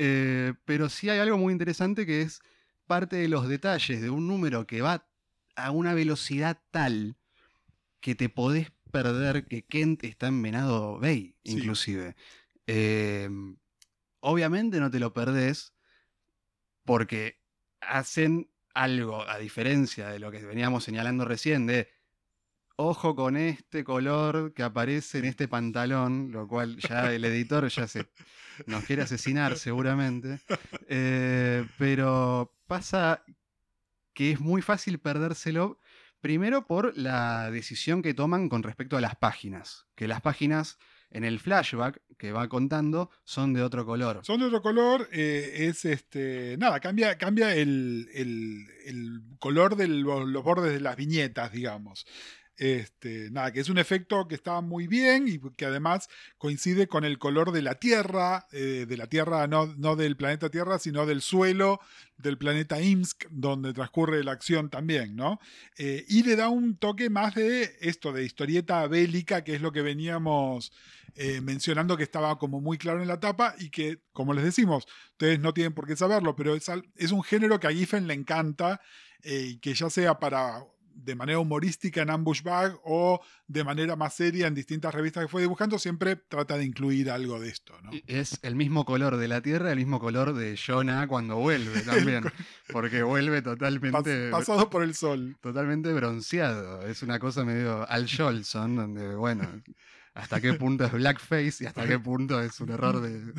Eh, 0.00 0.54
pero 0.64 0.88
sí 0.88 1.10
hay 1.10 1.18
algo 1.18 1.38
muy 1.38 1.52
interesante 1.52 2.06
que 2.06 2.22
es 2.22 2.40
parte 2.86 3.16
de 3.16 3.26
los 3.26 3.48
detalles 3.48 4.00
de 4.00 4.10
un 4.10 4.28
número 4.28 4.64
que 4.64 4.80
va 4.80 5.08
a 5.56 5.72
una 5.72 5.92
velocidad 5.92 6.62
tal 6.70 7.16
que 8.00 8.14
te 8.14 8.28
podés 8.28 8.70
perder 8.92 9.46
que 9.46 9.64
Kent 9.64 10.04
está 10.04 10.28
en 10.28 10.40
Venado 10.40 11.00
Bay, 11.00 11.34
inclusive. 11.42 12.14
Em, 12.68 13.56
obviamente 14.20 14.78
no 14.78 14.88
te 14.88 15.00
lo 15.00 15.12
perdés 15.12 15.74
porque 16.84 17.40
hacen 17.80 18.50
algo, 18.74 19.28
a 19.28 19.38
diferencia 19.38 20.10
de 20.10 20.20
lo 20.20 20.30
que 20.30 20.44
veníamos 20.44 20.84
señalando 20.84 21.24
recién, 21.24 21.66
de 21.66 21.88
ojo 22.76 23.16
con 23.16 23.36
este 23.36 23.82
color 23.82 24.54
que 24.54 24.62
aparece 24.62 25.18
en 25.18 25.24
este 25.24 25.48
pantalón, 25.48 26.30
lo 26.30 26.46
cual 26.46 26.76
ya 26.76 27.12
el 27.12 27.24
editor 27.24 27.66
ya 27.68 27.88
se 27.88 28.08
nos 28.66 28.84
quiere 28.84 29.02
asesinar 29.02 29.56
seguramente. 29.56 30.40
Eh, 30.88 31.66
pero 31.78 32.54
pasa 32.66 33.24
que 34.14 34.32
es 34.32 34.40
muy 34.40 34.62
fácil 34.62 34.98
perdérselo, 34.98 35.78
primero 36.20 36.66
por 36.66 36.96
la 36.96 37.50
decisión 37.50 38.02
que 38.02 38.14
toman 38.14 38.48
con 38.48 38.62
respecto 38.62 38.96
a 38.96 39.00
las 39.00 39.16
páginas, 39.16 39.86
que 39.94 40.08
las 40.08 40.20
páginas 40.20 40.78
en 41.10 41.24
el 41.24 41.40
flashback 41.40 42.02
que 42.18 42.32
va 42.32 42.48
contando 42.48 43.10
son 43.24 43.52
de 43.54 43.62
otro 43.62 43.86
color. 43.86 44.20
Son 44.24 44.40
de 44.40 44.46
otro 44.46 44.60
color, 44.60 45.08
eh, 45.12 45.68
es 45.68 45.84
este. 45.84 46.56
Nada, 46.58 46.80
cambia, 46.80 47.16
cambia 47.16 47.54
el, 47.54 48.08
el 48.12 49.22
color 49.38 49.76
de 49.76 49.88
los 49.88 50.44
bordes 50.44 50.72
de 50.72 50.80
las 50.80 50.96
viñetas, 50.96 51.52
digamos. 51.52 52.06
Este, 52.58 53.30
nada, 53.30 53.52
que 53.52 53.60
es 53.60 53.68
un 53.68 53.78
efecto 53.78 54.26
que 54.26 54.34
está 54.34 54.60
muy 54.60 54.88
bien 54.88 55.28
y 55.28 55.38
que 55.56 55.64
además 55.64 56.08
coincide 56.38 56.88
con 56.88 57.04
el 57.04 57.18
color 57.18 57.52
de 57.52 57.62
la 57.62 57.76
Tierra, 57.76 58.48
eh, 58.50 58.84
de 58.88 58.96
la 58.96 59.06
Tierra, 59.06 59.46
no, 59.46 59.66
no, 59.76 59.94
del 59.94 60.16
planeta 60.16 60.50
Tierra, 60.50 60.80
sino 60.80 61.06
del 61.06 61.22
suelo 61.22 61.78
del 62.16 62.36
planeta 62.36 62.82
Imsk, 62.82 63.26
donde 63.30 63.72
transcurre 63.72 64.24
la 64.24 64.32
acción 64.32 64.70
también, 64.70 65.14
¿no? 65.14 65.38
Eh, 65.76 66.04
y 66.08 66.24
le 66.24 66.34
da 66.34 66.48
un 66.48 66.76
toque 66.76 67.10
más 67.10 67.36
de 67.36 67.76
esto, 67.80 68.12
de 68.12 68.24
historieta 68.24 68.84
bélica, 68.88 69.44
que 69.44 69.54
es 69.54 69.62
lo 69.62 69.70
que 69.70 69.82
veníamos 69.82 70.72
eh, 71.14 71.40
mencionando 71.40 71.96
que 71.96 72.02
estaba 72.02 72.38
como 72.38 72.60
muy 72.60 72.76
claro 72.76 73.00
en 73.02 73.08
la 73.08 73.20
tapa 73.20 73.54
y 73.58 73.70
que, 73.70 74.00
como 74.12 74.34
les 74.34 74.42
decimos, 74.42 74.84
ustedes 75.12 75.38
no 75.38 75.54
tienen 75.54 75.74
por 75.74 75.86
qué 75.86 75.94
saberlo, 75.96 76.34
pero 76.34 76.56
es, 76.56 76.68
es 76.96 77.12
un 77.12 77.22
género 77.22 77.60
que 77.60 77.68
a 77.68 77.72
Giffen 77.72 78.08
le 78.08 78.14
encanta 78.14 78.80
eh, 79.22 79.58
que 79.60 79.74
ya 79.74 79.90
sea 79.90 80.20
para 80.20 80.64
de 81.04 81.14
manera 81.14 81.38
humorística 81.38 82.02
en 82.02 82.10
Ambush 82.10 82.42
Bag 82.42 82.78
o 82.84 83.20
de 83.46 83.64
manera 83.64 83.96
más 83.96 84.14
seria 84.14 84.46
en 84.46 84.54
distintas 84.54 84.94
revistas 84.94 85.24
que 85.24 85.28
fue 85.28 85.42
dibujando, 85.42 85.78
siempre 85.78 86.16
trata 86.16 86.58
de 86.58 86.64
incluir 86.64 87.10
algo 87.10 87.38
de 87.38 87.48
esto. 87.48 87.74
¿no? 87.82 87.90
Es 88.06 88.38
el 88.42 88.56
mismo 88.56 88.84
color 88.84 89.16
de 89.16 89.28
la 89.28 89.40
Tierra, 89.40 89.70
el 89.70 89.78
mismo 89.78 90.00
color 90.00 90.34
de 90.34 90.56
Jonah 90.56 91.06
cuando 91.06 91.36
vuelve 91.36 91.80
también, 91.82 92.24
porque 92.72 93.02
vuelve 93.02 93.42
totalmente... 93.42 94.30
pasado 94.30 94.68
por 94.68 94.82
el 94.82 94.94
sol. 94.94 95.36
Totalmente 95.40 95.92
bronceado, 95.92 96.86
es 96.86 97.02
una 97.02 97.18
cosa 97.18 97.44
medio 97.44 97.88
Al 97.88 98.08
Jolson, 98.08 98.76
donde, 98.76 99.14
bueno, 99.14 99.62
hasta 100.18 100.40
qué 100.40 100.54
punto 100.54 100.84
es 100.84 100.92
blackface 100.92 101.62
y 101.62 101.66
hasta 101.66 101.86
qué 101.86 101.98
punto 101.98 102.42
es 102.42 102.58
un 102.60 102.70
error 102.70 103.00
de, 103.00 103.32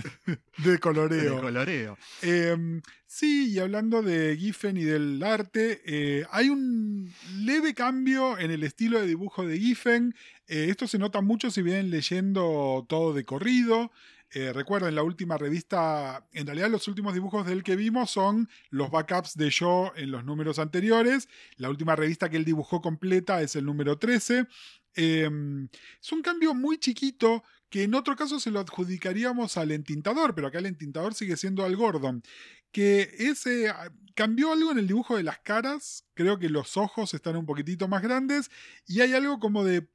de 0.57 0.79
coloreo. 0.79 1.41
coloreo. 1.41 1.97
Em, 2.21 2.81
sí, 3.05 3.51
y 3.51 3.59
hablando 3.59 4.01
de 4.01 4.37
Giffen 4.37 4.77
y 4.77 4.83
del 4.83 5.21
arte, 5.21 5.81
eh, 5.85 6.25
hay 6.31 6.49
un 6.49 7.11
leve 7.39 7.73
cambio 7.73 8.37
en 8.39 8.51
el 8.51 8.63
estilo 8.63 9.01
de 9.01 9.07
dibujo 9.07 9.45
de 9.45 9.59
Giffen. 9.59 10.15
Eh, 10.47 10.67
esto 10.69 10.87
se 10.87 10.97
nota 10.97 11.19
mucho 11.19 11.51
si 11.51 11.61
vienen 11.61 11.89
leyendo 11.89 12.85
todo 12.87 13.13
de 13.13 13.25
corrido. 13.25 13.91
Eh, 14.31 14.53
recuerden, 14.53 14.93
la 14.93 15.01
última 15.01 15.37
revista, 15.37 16.27
en 16.33 16.45
realidad 16.45 16.69
los 16.69 16.87
últimos 16.87 17.13
dibujos 17.15 17.47
del 17.47 17.63
que 17.63 17.75
vimos 17.75 18.11
son 18.11 18.47
los 18.69 18.91
backups 18.91 19.35
de 19.35 19.51
Joe 19.51 19.91
en 19.95 20.11
los 20.11 20.23
números 20.23 20.59
anteriores. 20.59 21.27
La 21.57 21.69
última 21.69 21.95
revista 21.95 22.29
que 22.29 22.37
él 22.37 22.45
dibujó 22.45 22.81
completa 22.81 23.41
es 23.41 23.55
el 23.55 23.65
número 23.65 23.97
13. 23.97 24.47
Em, 24.95 25.67
es 26.01 26.11
un 26.11 26.21
cambio 26.21 26.53
muy 26.53 26.77
chiquito 26.77 27.43
que 27.69 27.83
en 27.83 27.95
otro 27.95 28.15
caso 28.15 28.39
se 28.39 28.51
lo 28.51 28.59
adjudicaríamos 28.59 29.57
al 29.57 29.71
entintador, 29.71 30.33
pero 30.35 30.47
acá 30.47 30.59
el 30.59 30.65
entintador 30.65 31.13
sigue 31.13 31.37
siendo 31.37 31.63
Al 31.63 31.75
Gordon. 31.75 32.23
Que 32.71 33.09
ese 33.17 33.69
ah, 33.69 33.91
cambió 34.15 34.51
algo 34.51 34.71
en 34.71 34.79
el 34.79 34.87
dibujo 34.87 35.17
de 35.17 35.23
las 35.23 35.39
caras, 35.39 36.05
creo 36.13 36.37
que 36.37 36.49
los 36.49 36.77
ojos 36.77 37.13
están 37.13 37.35
un 37.35 37.45
poquitito 37.45 37.87
más 37.87 38.03
grandes 38.03 38.51
y 38.85 39.01
hay 39.01 39.13
algo 39.13 39.39
como 39.39 39.63
de 39.63 39.87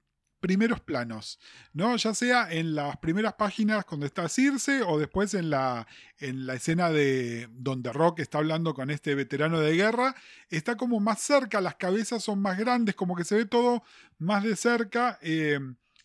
primeros 0.44 0.78
planos, 0.80 1.38
¿no? 1.72 1.96
Ya 1.96 2.12
sea 2.12 2.52
en 2.52 2.74
las 2.74 2.98
primeras 2.98 3.32
páginas 3.32 3.86
cuando 3.86 4.04
está 4.04 4.28
Circe 4.28 4.82
o 4.82 4.98
después 4.98 5.32
en 5.32 5.48
la, 5.48 5.86
en 6.18 6.46
la 6.46 6.52
escena 6.52 6.90
de 6.90 7.48
donde 7.50 7.90
Rock 7.90 8.20
está 8.20 8.36
hablando 8.36 8.74
con 8.74 8.90
este 8.90 9.14
veterano 9.14 9.58
de 9.60 9.74
guerra, 9.74 10.14
está 10.50 10.76
como 10.76 11.00
más 11.00 11.22
cerca, 11.22 11.62
las 11.62 11.76
cabezas 11.76 12.22
son 12.22 12.42
más 12.42 12.58
grandes, 12.58 12.94
como 12.94 13.16
que 13.16 13.24
se 13.24 13.36
ve 13.36 13.46
todo 13.46 13.84
más 14.18 14.42
de 14.44 14.54
cerca. 14.54 15.18
Eh, 15.22 15.58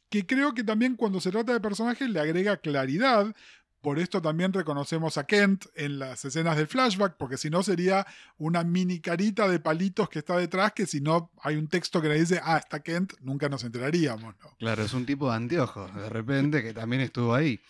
que 0.09 0.25
creo 0.25 0.53
que 0.53 0.63
también 0.63 0.95
cuando 0.95 1.19
se 1.19 1.31
trata 1.31 1.51
de 1.51 1.59
personajes 1.59 2.09
le 2.09 2.21
agrega 2.21 2.55
claridad, 2.57 3.35
por 3.81 3.99
esto 3.99 4.21
también 4.21 4.51
reconocemos 4.51 5.17
a 5.17 5.25
Kent 5.25 5.65
en 5.75 5.99
las 5.99 6.23
escenas 6.25 6.57
del 6.57 6.67
flashback, 6.67 7.15
porque 7.17 7.37
si 7.37 7.49
no 7.49 7.63
sería 7.63 8.05
una 8.37 8.63
mini 8.63 8.99
carita 8.99 9.47
de 9.47 9.59
palitos 9.59 10.09
que 10.09 10.19
está 10.19 10.37
detrás, 10.37 10.73
que 10.73 10.85
si 10.85 11.01
no 11.01 11.31
hay 11.41 11.55
un 11.55 11.67
texto 11.67 12.01
que 12.01 12.09
le 12.09 12.19
dice, 12.19 12.41
ah, 12.43 12.57
está 12.57 12.81
Kent, 12.81 13.13
nunca 13.21 13.47
nos 13.47 13.63
enteraríamos. 13.63 14.35
Claro, 14.57 14.83
es 14.83 14.93
un 14.93 15.05
tipo 15.05 15.29
de 15.29 15.37
anteojos, 15.37 15.93
de 15.95 16.09
repente, 16.09 16.61
que 16.61 16.73
también 16.73 17.01
estuvo 17.01 17.33
ahí. 17.33 17.61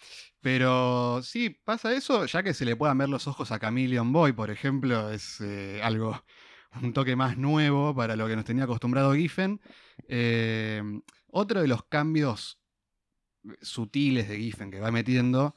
Pero 0.42 1.22
sí, 1.22 1.50
pasa 1.50 1.94
eso, 1.94 2.26
ya 2.26 2.42
que 2.42 2.54
se 2.54 2.66
le 2.66 2.76
puedan 2.76 2.98
ver 2.98 3.10
los 3.10 3.28
ojos 3.28 3.52
a 3.52 3.60
Chameleon 3.60 4.12
Boy, 4.12 4.32
por 4.32 4.50
ejemplo, 4.50 5.12
es 5.12 5.42
eh, 5.42 5.82
algo, 5.84 6.24
un 6.82 6.94
toque 6.94 7.16
más 7.16 7.38
nuevo 7.38 7.94
para 7.94 8.16
lo 8.16 8.28
que 8.28 8.36
nos 8.36 8.46
tenía 8.46 8.64
acostumbrado 8.64 9.14
Giffen. 9.14 9.60
Eh, 10.08 10.82
otro 11.28 11.62
de 11.62 11.68
los 11.68 11.84
cambios 11.84 12.60
sutiles 13.62 14.28
de 14.28 14.38
Giffen 14.38 14.72
que 14.72 14.80
va 14.80 14.92
metiendo 14.92 15.56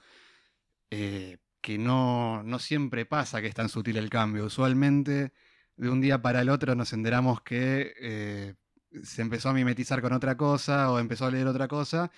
eh, 0.94 1.38
que 1.62 1.78
no, 1.78 2.42
no, 2.42 2.58
siempre 2.58 3.06
pasa 3.06 3.40
que 3.40 3.46
es 3.46 3.54
tan 3.54 3.70
sutil 3.70 3.96
el 3.96 4.10
cambio. 4.10 4.44
Usualmente, 4.44 5.32
de 5.76 5.88
un 5.88 6.02
día 6.02 6.20
para 6.20 6.42
el 6.42 6.50
otro 6.50 6.74
nos 6.74 6.92
enteramos 6.92 7.40
que 7.40 7.94
eh, 7.98 8.54
se 9.02 9.22
empezó 9.22 9.48
a 9.48 9.54
mimetizar 9.54 10.02
con 10.02 10.12
otra 10.12 10.36
cosa 10.36 10.90
o 10.90 10.98
empezó 10.98 11.24
a 11.24 11.30
leer 11.30 11.46
otra 11.46 11.66
cosa 11.66 12.10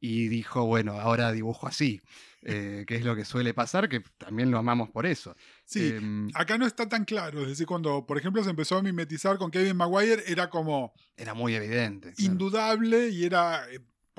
y 0.00 0.28
dijo, 0.28 0.66
bueno, 0.66 1.00
ahora 1.00 1.32
dibujo 1.32 1.66
así, 1.66 2.02
eh, 2.42 2.84
que 2.86 2.96
es 2.96 3.04
lo 3.06 3.16
que 3.16 3.24
suele 3.24 3.54
pasar, 3.54 3.88
que 3.88 4.00
también 4.18 4.50
lo 4.50 4.58
amamos 4.58 4.90
por 4.90 5.06
eso. 5.06 5.34
Sí, 5.64 5.88
em, 5.88 6.28
acá 6.34 6.58
no 6.58 6.66
está 6.66 6.86
tan 6.90 7.06
claro, 7.06 7.40
es 7.40 7.48
decir, 7.48 7.66
cuando, 7.66 8.04
por 8.04 8.18
ejemplo, 8.18 8.44
se 8.44 8.50
empezó 8.50 8.76
a 8.76 8.82
mimetizar 8.82 9.38
con 9.38 9.50
Kevin 9.50 9.78
Maguire, 9.78 10.24
era 10.26 10.50
como... 10.50 10.92
Era 11.16 11.32
muy 11.32 11.54
evidente. 11.54 12.12
Indudable 12.18 13.08
y 13.08 13.24
era 13.24 13.64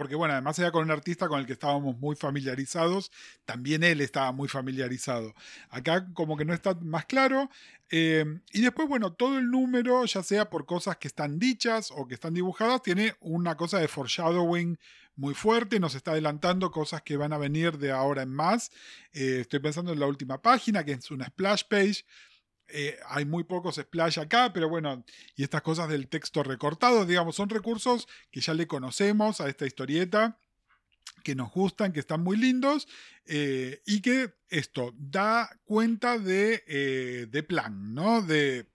porque 0.01 0.15
bueno, 0.15 0.33
además 0.33 0.57
era 0.57 0.71
con 0.71 0.83
un 0.83 0.89
artista 0.89 1.27
con 1.27 1.39
el 1.39 1.45
que 1.45 1.53
estábamos 1.53 1.95
muy 1.99 2.15
familiarizados, 2.15 3.11
también 3.45 3.83
él 3.83 4.01
estaba 4.01 4.31
muy 4.31 4.47
familiarizado. 4.47 5.35
Acá 5.69 6.07
como 6.15 6.35
que 6.35 6.43
no 6.43 6.55
está 6.55 6.73
más 6.73 7.05
claro. 7.05 7.51
Eh, 7.91 8.25
y 8.51 8.61
después, 8.61 8.87
bueno, 8.87 9.13
todo 9.13 9.37
el 9.37 9.51
número, 9.51 10.03
ya 10.05 10.23
sea 10.23 10.49
por 10.49 10.65
cosas 10.65 10.97
que 10.97 11.07
están 11.07 11.37
dichas 11.37 11.91
o 11.95 12.07
que 12.07 12.15
están 12.15 12.33
dibujadas, 12.33 12.81
tiene 12.81 13.13
una 13.19 13.55
cosa 13.55 13.77
de 13.77 13.87
foreshadowing 13.87 14.79
muy 15.15 15.35
fuerte, 15.35 15.79
nos 15.79 15.93
está 15.93 16.13
adelantando 16.13 16.71
cosas 16.71 17.03
que 17.03 17.15
van 17.15 17.31
a 17.31 17.37
venir 17.37 17.77
de 17.77 17.91
ahora 17.91 18.23
en 18.23 18.33
más. 18.33 18.71
Eh, 19.13 19.41
estoy 19.41 19.59
pensando 19.59 19.93
en 19.93 19.99
la 19.99 20.07
última 20.07 20.41
página, 20.41 20.83
que 20.83 20.93
es 20.93 21.11
una 21.11 21.27
splash 21.27 21.65
page, 21.69 22.05
eh, 22.73 22.97
hay 23.07 23.25
muy 23.25 23.43
pocos 23.43 23.75
splash 23.75 24.19
acá, 24.19 24.51
pero 24.53 24.69
bueno, 24.69 25.03
y 25.35 25.43
estas 25.43 25.61
cosas 25.61 25.89
del 25.89 26.07
texto 26.07 26.43
recortado, 26.43 27.05
digamos, 27.05 27.35
son 27.35 27.49
recursos 27.49 28.07
que 28.31 28.41
ya 28.41 28.53
le 28.53 28.67
conocemos 28.67 29.41
a 29.41 29.49
esta 29.49 29.65
historieta, 29.65 30.37
que 31.23 31.35
nos 31.35 31.51
gustan, 31.51 31.93
que 31.93 31.99
están 31.99 32.21
muy 32.21 32.37
lindos, 32.37 32.87
eh, 33.25 33.81
y 33.85 34.01
que 34.01 34.33
esto 34.49 34.93
da 34.97 35.49
cuenta 35.63 36.17
de, 36.17 36.63
eh, 36.67 37.27
de 37.29 37.43
plan, 37.43 37.93
¿no? 37.93 38.21
De, 38.21 38.67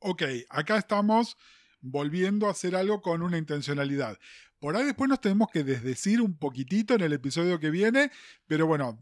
ok, 0.00 0.22
acá 0.48 0.76
estamos 0.76 1.36
volviendo 1.80 2.48
a 2.48 2.52
hacer 2.52 2.74
algo 2.74 3.02
con 3.02 3.22
una 3.22 3.38
intencionalidad. 3.38 4.18
Por 4.58 4.76
ahí 4.76 4.84
después 4.84 5.08
nos 5.08 5.20
tenemos 5.20 5.48
que 5.52 5.62
desdecir 5.62 6.20
un 6.20 6.36
poquitito 6.36 6.94
en 6.94 7.02
el 7.02 7.12
episodio 7.12 7.60
que 7.60 7.70
viene, 7.70 8.10
pero 8.46 8.66
bueno, 8.66 8.98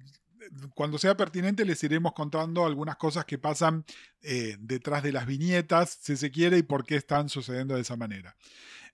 cuando 0.75 0.99
sea 0.99 1.17
pertinente 1.17 1.65
les 1.65 1.83
iremos 1.85 2.13
contando 2.13 2.65
algunas 2.65 2.97
cosas 2.97 3.25
que 3.25 3.39
pasan 3.39 3.85
eh, 4.23 4.57
detrás 4.61 5.03
de 5.03 5.13
las 5.13 5.27
viñetas, 5.27 5.99
si 6.01 6.17
se 6.17 6.31
quiere, 6.31 6.59
y 6.59 6.63
por 6.63 6.85
qué 6.85 6.97
están 6.97 7.29
sucediendo 7.29 7.75
de 7.75 7.83
esa 7.83 7.97
manera. 7.97 8.37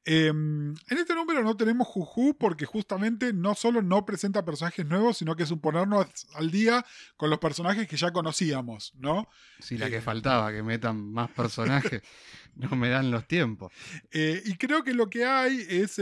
Em, 0.04 0.74
en 0.88 0.98
este 0.98 1.14
número 1.14 1.44
no 1.44 1.56
tenemos 1.56 1.86
Juju 1.86 2.36
porque 2.36 2.66
justamente 2.66 3.32
no 3.32 3.54
solo 3.54 3.82
no 3.82 4.04
presenta 4.04 4.44
personajes 4.44 4.84
nuevos, 4.84 5.18
sino 5.18 5.36
que 5.36 5.44
es 5.44 5.50
un 5.52 5.60
ponernos 5.60 6.06
al 6.34 6.50
día 6.50 6.84
con 7.16 7.30
los 7.30 7.38
personajes 7.38 7.86
que 7.86 7.96
ya 7.96 8.10
conocíamos, 8.10 8.94
¿no? 8.96 9.28
Sí, 9.60 9.78
la 9.78 9.88
que 9.88 9.98
eh, 9.98 10.02
faltaba, 10.02 10.50
que 10.50 10.62
metan 10.64 11.12
más 11.12 11.30
personajes, 11.30 12.02
no 12.56 12.74
me 12.74 12.88
dan 12.88 13.12
los 13.12 13.28
tiempos. 13.28 13.72
Eh, 14.10 14.42
y 14.44 14.56
creo 14.56 14.82
que 14.82 14.92
lo 14.92 15.08
que 15.08 15.24
hay 15.24 15.64
es... 15.68 16.00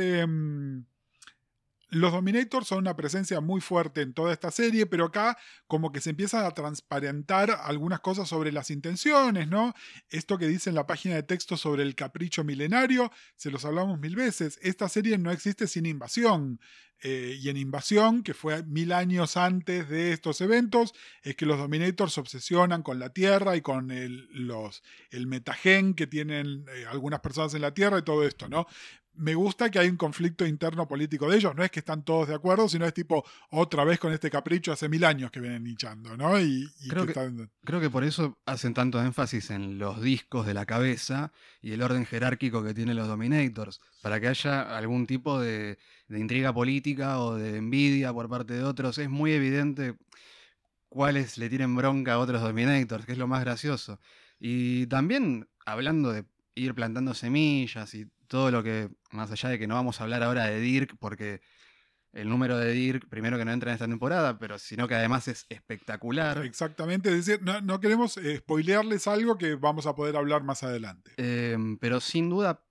Los 1.91 2.13
Dominators 2.13 2.69
son 2.69 2.79
una 2.79 2.97
presencia 2.97 3.41
muy 3.41 3.61
fuerte 3.61 4.01
en 4.01 4.15
toda 4.15 4.33
esta 4.33 4.51
serie, 4.51 4.87
pero 4.87 5.07
acá 5.07 5.37
como 5.67 5.91
que 5.91 6.01
se 6.01 6.11
empiezan 6.11 6.45
a 6.45 6.53
transparentar 6.53 7.51
algunas 7.65 8.01
cosas 8.01 8.29
sobre 8.29 8.53
las 8.53 8.71
intenciones, 8.71 9.49
¿no? 9.49 9.75
Esto 10.09 10.39
que 10.39 10.47
dice 10.47 10.71
en 10.71 10.77
la 10.77 10.87
página 10.87 11.17
de 11.17 11.25
texto 11.25 11.57
sobre 11.57 11.83
el 11.83 11.97
capricho 11.97 12.45
milenario, 12.45 13.11
se 13.37 13.51
los 13.51 13.65
hablamos 13.65 13.99
mil 13.99 14.15
veces, 14.15 14.59
esta 14.63 14.89
serie 14.89 15.19
no 15.19 15.33
existe 15.33 15.67
sin 15.67 15.85
invasión. 15.85 16.61
Eh, 17.03 17.39
y 17.41 17.49
en 17.49 17.57
Invasión, 17.57 18.23
que 18.23 18.35
fue 18.35 18.63
mil 18.65 18.93
años 18.93 19.39
antes 19.39 19.89
de 19.89 20.13
estos 20.13 20.43
eventos, 20.43 20.93
es 21.23 21.35
que 21.35 21.47
los 21.47 21.59
Dominators 21.59 22.13
se 22.13 22.21
obsesionan 22.21 22.83
con 22.83 22.99
la 22.99 23.11
Tierra 23.11 23.57
y 23.57 23.63
con 23.63 23.91
el, 23.91 24.29
los, 24.33 24.83
el 25.11 25.27
metagen 25.27 25.95
que 25.95 26.07
tienen 26.07 26.67
eh, 26.69 26.85
algunas 26.91 27.21
personas 27.21 27.55
en 27.55 27.63
la 27.63 27.73
Tierra 27.73 27.99
y 27.99 28.03
todo 28.03 28.27
esto, 28.27 28.49
¿no? 28.49 28.67
Me 29.15 29.35
gusta 29.35 29.71
que 29.71 29.79
hay 29.79 29.89
un 29.89 29.97
conflicto 29.97 30.47
interno 30.47 30.87
político 30.87 31.29
de 31.29 31.37
ellos. 31.37 31.55
No 31.55 31.63
es 31.63 31.71
que 31.71 31.81
están 31.81 32.05
todos 32.05 32.29
de 32.29 32.35
acuerdo, 32.35 32.69
sino 32.69 32.87
es 32.87 32.95
tipo 32.95 33.25
otra 33.51 33.85
vez 33.85 33.99
con 33.99 34.13
este 34.13 34.31
capricho 34.31 34.73
hace 34.73 34.89
mil 34.89 35.05
años 35.05 35.31
que 35.31 35.41
vienen 35.41 35.67
hinchando, 35.67 36.17
¿no? 36.17 36.41
Y, 36.41 36.71
creo, 36.89 37.07
que, 37.07 37.13
creo, 37.65 37.81
que, 37.81 37.91
por 37.91 38.05
eso 38.05 38.39
hacen 38.47 38.73
tanto 38.75 39.03
énfasis 39.03 39.51
en 39.51 39.79
los 39.79 40.01
discos 40.01 40.47
de 40.47 40.55
la 40.55 40.65
cabeza 40.65 41.33
y 41.61 41.73
el 41.73 41.83
orden 41.83 42.07
jerárquico 42.07 42.63
que 42.63 42.75
tienen 42.75 42.97
los 42.97 43.09
Dominators, 43.09 43.81
para 44.03 44.21
que 44.21 44.29
haya 44.29 44.77
algún 44.77 45.07
tipo 45.07 45.39
de, 45.39 45.79
de 46.09 46.19
intriga 46.19 46.53
política 46.53 47.21
o 47.21 47.35
de 47.35 47.57
envidia 47.57 48.13
por 48.13 48.29
parte 48.29 48.55
de 48.55 48.65
otros. 48.65 48.99
Es 48.99 49.11
muy 49.11 49.33
evidente 49.33 49.97
cuáles 50.89 51.39
le 51.39 51.49
tienen 51.49 51.75
bronca 51.77 52.15
a 52.15 52.19
otros 52.19 52.41
Dominators, 52.41 53.05
que 53.05 53.13
es 53.13 53.19
lo 53.19 53.27
más 53.27 53.43
gracioso. 53.43 54.01
Y 54.39 54.87
también 54.87 55.49
hablando 55.67 56.13
de 56.13 56.25
ir 56.55 56.75
plantando 56.75 57.15
semillas 57.15 57.95
y 57.95 58.07
todo 58.31 58.53
lo 58.53 58.63
que, 58.63 58.89
más 59.11 59.31
allá 59.33 59.49
de 59.49 59.59
que 59.59 59.67
no 59.67 59.75
vamos 59.75 60.01
a 60.01 60.05
hablar 60.05 60.23
ahora 60.23 60.47
de 60.47 60.61
Dirk, 60.61 60.97
porque 61.01 61.41
el 62.13 62.29
número 62.29 62.57
de 62.57 62.71
Dirk, 62.71 63.09
primero 63.09 63.37
que 63.37 63.45
no 63.45 63.51
entra 63.51 63.73
en 63.73 63.75
esta 63.75 63.89
temporada, 63.89 64.39
pero 64.39 64.57
sino 64.57 64.87
que 64.87 64.95
además 64.95 65.27
es 65.27 65.47
espectacular. 65.49 66.45
Exactamente, 66.47 67.11
es 67.11 67.27
decir, 67.27 67.43
no, 67.43 67.81
queremos 67.81 68.17
eh, 68.19 68.37
spoilearles 68.37 69.09
algo 69.09 69.37
que 69.37 69.57
vamos 69.57 69.87
a 69.87 69.97
poder 69.97 70.17
hablar 70.17 70.45
más 70.45 70.63
adelante. 70.63 71.11
Em, 71.17 71.77
pero 71.79 71.99
sin 72.01 72.31
duda, 72.31 72.65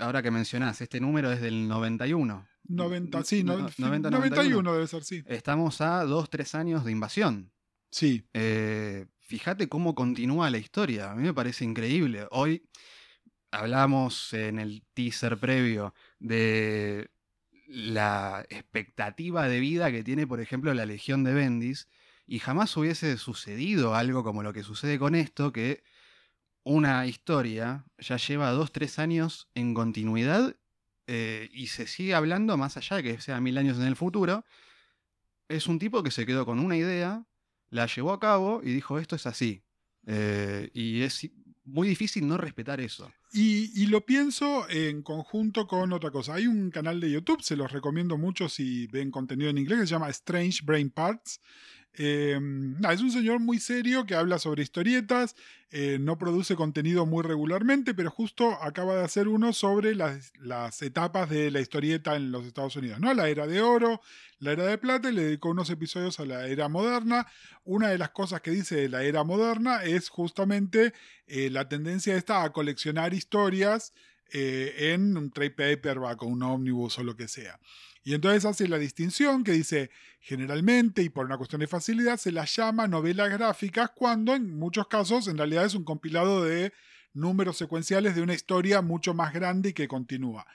ahora 0.00 0.20
que 0.20 0.32
mencionás, 0.32 0.80
este 0.80 0.98
número 0.98 1.30
es 1.30 1.40
del 1.40 1.68
91. 1.68 2.48
90, 2.66 3.22
sí, 3.22 3.44
91 3.44 4.72
debe 4.72 4.86
ser, 4.88 5.04
sí. 5.04 5.22
Estamos 5.26 5.80
a 5.80 6.04
dos, 6.04 6.28
tres 6.28 6.56
años 6.56 6.84
de 6.84 6.90
invasión. 6.90 7.52
Sí. 7.92 8.26
Eh, 8.32 9.06
fíjate 9.20 9.68
cómo 9.68 9.94
continúa 9.94 10.50
la 10.50 10.58
historia, 10.58 11.12
a 11.12 11.14
mí 11.14 11.22
me 11.22 11.34
parece 11.34 11.64
increíble. 11.64 12.26
Hoy 12.32 12.66
hablamos 13.54 14.32
en 14.32 14.58
el 14.58 14.82
teaser 14.94 15.38
previo 15.38 15.94
de 16.18 17.10
la 17.68 18.44
expectativa 18.50 19.48
de 19.48 19.60
vida 19.60 19.90
que 19.90 20.04
tiene, 20.04 20.26
por 20.26 20.40
ejemplo, 20.40 20.74
la 20.74 20.86
Legión 20.86 21.24
de 21.24 21.34
Bendis, 21.34 21.88
y 22.26 22.38
jamás 22.38 22.76
hubiese 22.76 23.16
sucedido 23.16 23.94
algo 23.94 24.24
como 24.24 24.42
lo 24.42 24.52
que 24.52 24.62
sucede 24.62 24.98
con 24.98 25.14
esto, 25.14 25.52
que 25.52 25.82
una 26.62 27.06
historia 27.06 27.84
ya 27.98 28.16
lleva 28.16 28.50
dos, 28.50 28.72
tres 28.72 28.98
años 28.98 29.48
en 29.54 29.74
continuidad 29.74 30.56
eh, 31.06 31.50
y 31.52 31.66
se 31.66 31.86
sigue 31.86 32.14
hablando 32.14 32.56
más 32.56 32.76
allá 32.76 32.96
de 32.96 33.02
que 33.02 33.20
sea 33.20 33.40
mil 33.40 33.58
años 33.58 33.78
en 33.78 33.84
el 33.84 33.96
futuro. 33.96 34.44
Es 35.48 35.66
un 35.66 35.78
tipo 35.78 36.02
que 36.02 36.10
se 36.10 36.24
quedó 36.24 36.46
con 36.46 36.58
una 36.58 36.76
idea, 36.76 37.26
la 37.68 37.86
llevó 37.86 38.12
a 38.12 38.20
cabo 38.20 38.62
y 38.62 38.72
dijo 38.72 38.98
esto 38.98 39.16
es 39.16 39.26
así. 39.26 39.62
Eh, 40.06 40.70
y 40.72 41.02
es 41.02 41.30
muy 41.64 41.88
difícil 41.88 42.26
no 42.26 42.36
respetar 42.36 42.80
eso. 42.80 43.10
Y, 43.32 43.86
lo 43.86 44.06
pienso 44.06 44.68
en 44.68 45.02
conjunto 45.02 45.66
con 45.66 45.92
otra 45.92 46.10
cosa. 46.10 46.34
Hay 46.34 46.46
un 46.46 46.70
canal 46.70 47.00
de 47.00 47.10
YouTube, 47.10 47.42
se 47.42 47.56
los 47.56 47.72
recomiendo 47.72 48.16
mucho 48.16 48.48
si 48.48 48.86
ven 48.86 49.10
contenido 49.10 49.50
en 49.50 49.58
inglés, 49.58 49.80
que 49.80 49.86
se 49.86 49.90
llama 49.94 50.10
Strange 50.10 50.60
Brain 50.64 50.90
Parts. 50.90 51.40
Eh, 51.96 52.38
es 52.90 53.00
un 53.00 53.12
señor 53.12 53.38
muy 53.38 53.60
serio 53.60 54.04
que 54.04 54.16
habla 54.16 54.38
sobre 54.38 54.64
historietas, 54.64 55.36
eh, 55.70 55.98
no 56.00 56.18
produce 56.18 56.56
contenido 56.56 57.06
muy 57.06 57.22
regularmente, 57.22 57.94
pero 57.94 58.10
justo 58.10 58.50
acaba 58.62 58.96
de 58.96 59.04
hacer 59.04 59.28
uno 59.28 59.52
sobre 59.52 59.94
las, 59.94 60.32
etapas 60.82 61.30
de 61.30 61.50
la 61.52 61.60
historieta 61.60 62.16
en 62.16 62.32
los 62.32 62.46
Estados 62.46 62.74
Unidos, 62.76 62.98
¿no? 62.98 63.14
La 63.14 63.28
era 63.28 63.46
de 63.46 63.60
oro, 63.60 64.00
la 64.40 64.52
era 64.52 64.64
de 64.64 64.78
plata, 64.78 65.10
y 65.10 65.14
le 65.14 65.22
dedicó 65.22 65.50
unos 65.50 65.70
episodios 65.70 66.18
a 66.18 66.24
la 66.24 66.46
era 66.48 66.68
moderna. 66.68 67.26
Una 67.64 67.88
de 67.88 67.98
las 67.98 68.10
cosas 68.10 68.40
que 68.40 68.50
dice 68.50 68.76
de 68.76 68.88
la 68.88 69.04
era 69.04 69.22
moderna 69.22 69.84
es 69.84 70.08
justamente 70.08 70.92
eh, 71.26 71.48
la 71.50 71.68
tendencia 71.68 72.16
esta 72.16 72.42
a 72.42 72.52
coleccionar 72.52 73.14
historias 73.14 73.92
en 74.36 75.16
un 75.16 75.30
trade 75.30 75.50
paperback 75.50 76.20
o 76.22 76.26
un 76.26 76.42
omnibus 76.42 76.98
o 76.98 77.04
lo 77.04 77.14
que 77.14 77.28
sea. 77.28 77.60
Y 78.04 78.12
entonces 78.12 78.44
hace 78.44 78.68
la 78.68 78.78
distinción 78.78 79.42
que 79.44 79.52
dice, 79.52 79.90
generalmente 80.20 81.02
y 81.02 81.08
por 81.08 81.24
una 81.24 81.38
cuestión 81.38 81.60
de 81.60 81.66
facilidad, 81.66 82.18
se 82.18 82.32
las 82.32 82.54
llama 82.54 82.86
novelas 82.86 83.30
gráficas 83.30 83.90
cuando 83.94 84.34
en 84.34 84.54
muchos 84.54 84.86
casos 84.88 85.26
en 85.26 85.38
realidad 85.38 85.64
es 85.64 85.74
un 85.74 85.84
compilado 85.84 86.44
de 86.44 86.74
números 87.14 87.56
secuenciales 87.56 88.14
de 88.14 88.20
una 88.20 88.34
historia 88.34 88.82
mucho 88.82 89.14
más 89.14 89.32
grande 89.32 89.70
y 89.70 89.72
que 89.72 89.88
continúa. 89.88 90.46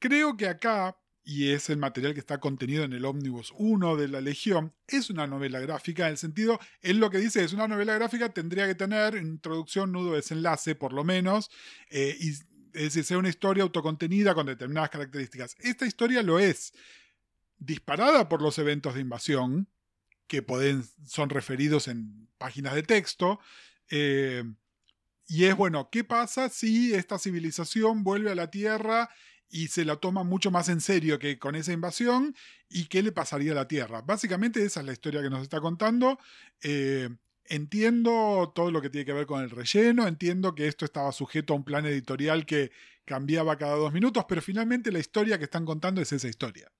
Creo 0.00 0.36
que 0.36 0.48
acá, 0.48 0.96
y 1.22 1.50
es 1.50 1.70
el 1.70 1.76
material 1.76 2.14
que 2.14 2.20
está 2.20 2.40
contenido 2.40 2.82
en 2.82 2.92
el 2.94 3.04
Omnibus 3.04 3.54
1 3.56 3.94
de 3.96 4.08
la 4.08 4.20
Legión, 4.20 4.74
es 4.88 5.08
una 5.08 5.28
novela 5.28 5.60
gráfica, 5.60 6.06
en 6.06 6.12
el 6.12 6.18
sentido, 6.18 6.58
él 6.80 6.98
lo 6.98 7.10
que 7.10 7.18
dice 7.18 7.44
es 7.44 7.52
una 7.52 7.68
novela 7.68 7.94
gráfica 7.94 8.30
tendría 8.30 8.66
que 8.66 8.74
tener 8.74 9.14
introducción, 9.14 9.92
nudo, 9.92 10.14
desenlace, 10.14 10.74
por 10.74 10.92
lo 10.92 11.04
menos, 11.04 11.48
eh, 11.90 12.16
y 12.18 12.32
es 12.74 12.82
decir, 12.82 13.04
sea 13.04 13.18
una 13.18 13.28
historia 13.28 13.62
autocontenida 13.62 14.34
con 14.34 14.46
determinadas 14.46 14.90
características. 14.90 15.56
Esta 15.60 15.86
historia 15.86 16.22
lo 16.22 16.38
es, 16.38 16.72
disparada 17.58 18.28
por 18.28 18.42
los 18.42 18.58
eventos 18.58 18.94
de 18.94 19.00
invasión, 19.00 19.68
que 20.26 20.42
pueden, 20.42 20.84
son 21.06 21.30
referidos 21.30 21.88
en 21.88 22.28
páginas 22.38 22.74
de 22.74 22.82
texto, 22.82 23.38
eh, 23.90 24.44
y 25.26 25.44
es 25.44 25.56
bueno, 25.56 25.88
¿qué 25.90 26.04
pasa 26.04 26.48
si 26.48 26.94
esta 26.94 27.18
civilización 27.18 28.04
vuelve 28.04 28.30
a 28.30 28.34
la 28.34 28.50
Tierra 28.50 29.08
y 29.48 29.68
se 29.68 29.84
la 29.84 29.96
toma 29.96 30.24
mucho 30.24 30.50
más 30.50 30.68
en 30.68 30.80
serio 30.80 31.18
que 31.18 31.38
con 31.38 31.54
esa 31.54 31.72
invasión? 31.72 32.34
¿Y 32.68 32.86
qué 32.86 33.02
le 33.02 33.12
pasaría 33.12 33.52
a 33.52 33.54
la 33.54 33.68
Tierra? 33.68 34.02
Básicamente 34.02 34.64
esa 34.64 34.80
es 34.80 34.86
la 34.86 34.92
historia 34.92 35.22
que 35.22 35.30
nos 35.30 35.42
está 35.42 35.60
contando. 35.60 36.18
Eh, 36.62 37.08
Entiendo 37.52 38.50
todo 38.54 38.70
lo 38.70 38.80
que 38.80 38.88
tiene 38.88 39.04
que 39.04 39.12
ver 39.12 39.26
con 39.26 39.42
el 39.42 39.50
relleno, 39.50 40.08
entiendo 40.08 40.54
que 40.54 40.68
esto 40.68 40.86
estaba 40.86 41.12
sujeto 41.12 41.52
a 41.52 41.56
un 41.56 41.64
plan 41.64 41.84
editorial 41.84 42.46
que 42.46 42.72
cambiaba 43.04 43.58
cada 43.58 43.76
dos 43.76 43.92
minutos, 43.92 44.24
pero 44.26 44.40
finalmente 44.40 44.90
la 44.90 45.00
historia 45.00 45.36
que 45.36 45.44
están 45.44 45.66
contando 45.66 46.00
es 46.00 46.10
esa 46.12 46.28
historia. 46.28 46.72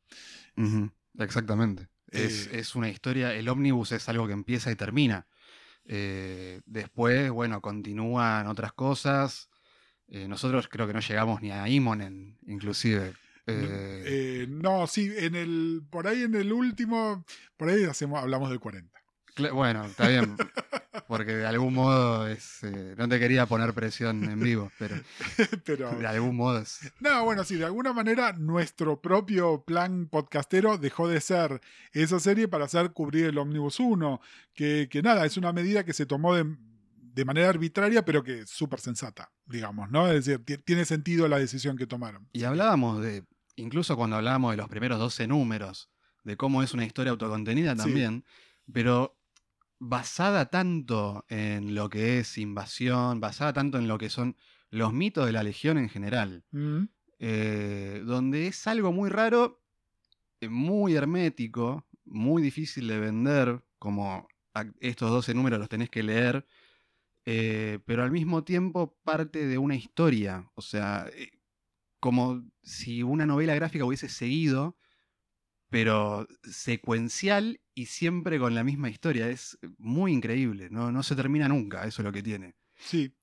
Exactamente. 1.18 1.88
Eh, 2.10 2.48
es, 2.52 2.74
una 2.74 2.88
historia, 2.88 3.34
el 3.34 3.50
ómnibus 3.50 3.92
es 3.92 4.08
algo 4.08 4.26
que 4.26 4.32
empieza 4.32 4.72
y 4.72 4.74
termina. 4.74 5.26
Eh, 5.84 6.62
después, 6.64 7.30
bueno, 7.30 7.60
continúan 7.60 8.46
otras 8.46 8.72
cosas. 8.72 9.50
Eh, 10.08 10.26
nosotros 10.26 10.68
creo 10.68 10.86
que 10.86 10.94
no 10.94 11.00
llegamos 11.00 11.42
ni 11.42 11.50
a 11.50 11.68
Imonen, 11.68 12.38
inclusive. 12.46 13.12
no, 14.48 14.86
sí, 14.86 15.12
en 15.18 15.34
el, 15.34 15.82
por 15.90 16.06
ahí 16.06 16.22
en 16.22 16.34
el 16.34 16.50
último, 16.50 17.26
por 17.58 17.68
ahí 17.68 17.84
hacemos, 17.84 18.22
hablamos 18.22 18.48
del 18.48 18.58
40. 18.58 19.01
Bueno, 19.52 19.84
está 19.86 20.08
bien. 20.08 20.36
Porque 21.06 21.34
de 21.34 21.46
algún 21.46 21.74
modo 21.74 22.26
es. 22.28 22.62
Eh, 22.62 22.94
no 22.98 23.08
te 23.08 23.18
quería 23.18 23.46
poner 23.46 23.72
presión 23.72 24.24
en 24.24 24.40
vivo, 24.40 24.70
pero. 24.78 24.96
pero 25.64 25.90
de 25.90 26.06
algún 26.06 26.36
modo 26.36 26.60
es. 26.60 26.92
No, 27.00 27.24
bueno, 27.24 27.44
sí, 27.44 27.56
de 27.56 27.64
alguna 27.64 27.92
manera 27.92 28.32
nuestro 28.32 29.00
propio 29.00 29.62
plan 29.64 30.06
podcastero 30.06 30.76
dejó 30.78 31.08
de 31.08 31.20
ser 31.20 31.60
esa 31.92 32.20
serie 32.20 32.48
para 32.48 32.66
hacer 32.66 32.92
cubrir 32.92 33.26
el 33.26 33.38
Omnibus 33.38 33.80
1. 33.80 34.20
Que, 34.54 34.88
que 34.90 35.02
nada, 35.02 35.24
es 35.24 35.36
una 35.36 35.52
medida 35.52 35.84
que 35.84 35.94
se 35.94 36.04
tomó 36.04 36.34
de, 36.34 36.56
de 36.98 37.24
manera 37.24 37.48
arbitraria, 37.48 38.04
pero 38.04 38.22
que 38.22 38.40
es 38.40 38.50
súper 38.50 38.80
sensata, 38.80 39.30
digamos, 39.46 39.90
¿no? 39.90 40.08
Es 40.08 40.26
decir, 40.26 40.62
tiene 40.64 40.84
sentido 40.84 41.26
la 41.28 41.38
decisión 41.38 41.76
que 41.76 41.86
tomaron. 41.86 42.28
Y 42.32 42.44
hablábamos 42.44 43.02
de. 43.02 43.24
Incluso 43.56 43.96
cuando 43.96 44.16
hablábamos 44.16 44.52
de 44.52 44.56
los 44.58 44.68
primeros 44.68 44.98
12 44.98 45.26
números, 45.26 45.90
de 46.24 46.36
cómo 46.36 46.62
es 46.62 46.74
una 46.74 46.84
historia 46.84 47.10
autocontenida 47.10 47.74
también. 47.76 48.24
Pero 48.72 49.18
basada 49.84 50.46
tanto 50.46 51.24
en 51.28 51.74
lo 51.74 51.90
que 51.90 52.20
es 52.20 52.38
invasión, 52.38 53.18
basada 53.18 53.52
tanto 53.52 53.78
en 53.78 53.88
lo 53.88 53.98
que 53.98 54.10
son 54.10 54.36
los 54.70 54.92
mitos 54.92 55.26
de 55.26 55.32
la 55.32 55.42
Legión 55.42 55.76
en 55.76 55.88
general, 55.88 56.44
mm. 56.52 56.84
eh, 57.18 58.02
donde 58.06 58.46
es 58.46 58.68
algo 58.68 58.92
muy 58.92 59.10
raro, 59.10 59.60
eh, 60.40 60.48
muy 60.48 60.94
hermético, 60.94 61.84
muy 62.04 62.42
difícil 62.42 62.86
de 62.86 63.00
vender, 63.00 63.60
como 63.80 64.28
estos 64.78 65.10
12 65.10 65.34
números 65.34 65.58
los 65.58 65.68
tenés 65.68 65.90
que 65.90 66.04
leer, 66.04 66.46
eh, 67.26 67.80
pero 67.84 68.04
al 68.04 68.12
mismo 68.12 68.44
tiempo 68.44 68.96
parte 69.02 69.48
de 69.48 69.58
una 69.58 69.74
historia, 69.74 70.48
o 70.54 70.62
sea, 70.62 71.10
como 71.98 72.44
si 72.62 73.02
una 73.02 73.26
novela 73.26 73.56
gráfica 73.56 73.84
hubiese 73.84 74.08
seguido 74.08 74.76
pero 75.72 76.28
secuencial 76.42 77.58
y 77.74 77.86
siempre 77.86 78.38
con 78.38 78.54
la 78.54 78.62
misma 78.62 78.90
historia. 78.90 79.30
Es 79.30 79.58
muy 79.78 80.12
increíble, 80.12 80.68
no, 80.70 80.92
no 80.92 81.02
se 81.02 81.16
termina 81.16 81.48
nunca, 81.48 81.86
eso 81.86 82.02
es 82.02 82.04
lo 82.04 82.12
que 82.12 82.22
tiene. 82.22 82.56
Sí. 82.76 83.16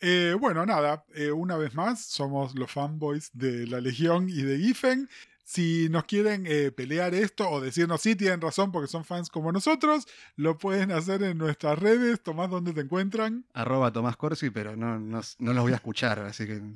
Eh, 0.00 0.34
bueno, 0.38 0.66
nada, 0.66 1.04
eh, 1.14 1.30
una 1.30 1.56
vez 1.56 1.72
más, 1.74 2.04
somos 2.04 2.58
los 2.58 2.72
fanboys 2.72 3.30
de 3.32 3.68
la 3.68 3.80
Legión 3.80 4.28
y 4.28 4.42
de 4.42 4.58
Giffen. 4.58 5.08
Si 5.44 5.88
nos 5.90 6.04
quieren 6.04 6.44
eh, 6.46 6.72
pelear 6.72 7.14
esto 7.14 7.48
o 7.50 7.60
decirnos 7.60 8.00
si 8.00 8.16
tienen 8.16 8.40
razón 8.40 8.72
porque 8.72 8.88
son 8.88 9.04
fans 9.04 9.28
como 9.28 9.52
nosotros, 9.52 10.06
lo 10.36 10.56
pueden 10.56 10.90
hacer 10.90 11.22
en 11.22 11.36
nuestras 11.36 11.78
redes. 11.78 12.22
Tomás, 12.22 12.48
¿dónde 12.50 12.72
te 12.72 12.80
encuentran? 12.80 13.44
Arroba 13.52 13.92
Tomás 13.92 14.16
Corsi, 14.16 14.48
pero 14.48 14.74
no, 14.74 14.98
no, 14.98 15.20
los 15.38 15.62
voy 15.62 15.72
a 15.72 15.76
escuchar, 15.76 16.18
así 16.20 16.46
que... 16.46 16.60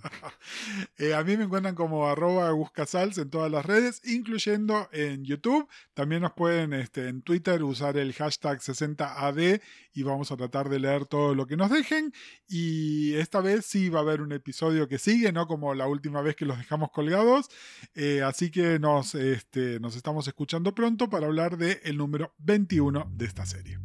Eh, 0.99 1.15
a 1.15 1.23
mí 1.23 1.37
me 1.37 1.45
encuentran 1.45 1.75
como 1.75 2.09
arroba 2.09 2.51
Buscasals 2.51 3.19
en 3.19 3.31
todas 3.31 3.51
las 3.51 3.65
redes, 3.65 4.01
incluyendo 4.05 4.89
en 4.93 5.25
YouTube. 5.25 5.69
También 5.95 6.23
nos 6.23 6.33
pueden 6.33 6.73
este, 6.73 7.09
en 7.09 7.23
Twitter 7.23 7.63
usar 7.63 7.97
el 7.97 8.13
hashtag 8.13 8.59
60AD 8.59 9.61
y 9.99 10.05
vamos 10.05 10.31
a 10.31 10.37
tratar 10.37 10.69
de 10.69 10.79
leer 10.79 11.07
todo 11.07 11.35
lo 11.35 11.47
que 11.47 11.57
nos 11.57 11.71
dejen. 11.71 12.13
Y 12.49 13.15
esta 13.15 13.41
vez 13.41 13.67
sí 13.67 13.89
va 13.89 13.99
a 13.99 14.03
haber 14.03 14.21
un 14.21 14.31
episodio 14.31 14.87
que 14.87 14.99
sigue, 14.99 15.33
no 15.33 15.49
como 15.49 15.75
la 15.75 15.89
última 15.89 16.23
vez 16.23 16.37
que 16.37 16.45
los 16.45 16.57
dejamos 16.57 16.91
colgados. 16.93 17.49
Eh, 17.97 18.23
así 18.23 18.51
que 18.53 18.79
nos, 18.79 19.17
este, 19.17 19.81
nos 19.81 19.97
estamos 19.97 20.29
escuchando 20.29 20.73
pronto 20.73 21.11
para 21.11 21.27
hablar 21.27 21.59
del 21.59 21.81
el 21.83 21.97
número 21.97 22.33
21 22.39 23.11
de 23.13 23.25
esta 23.25 23.45
serie. 23.45 23.79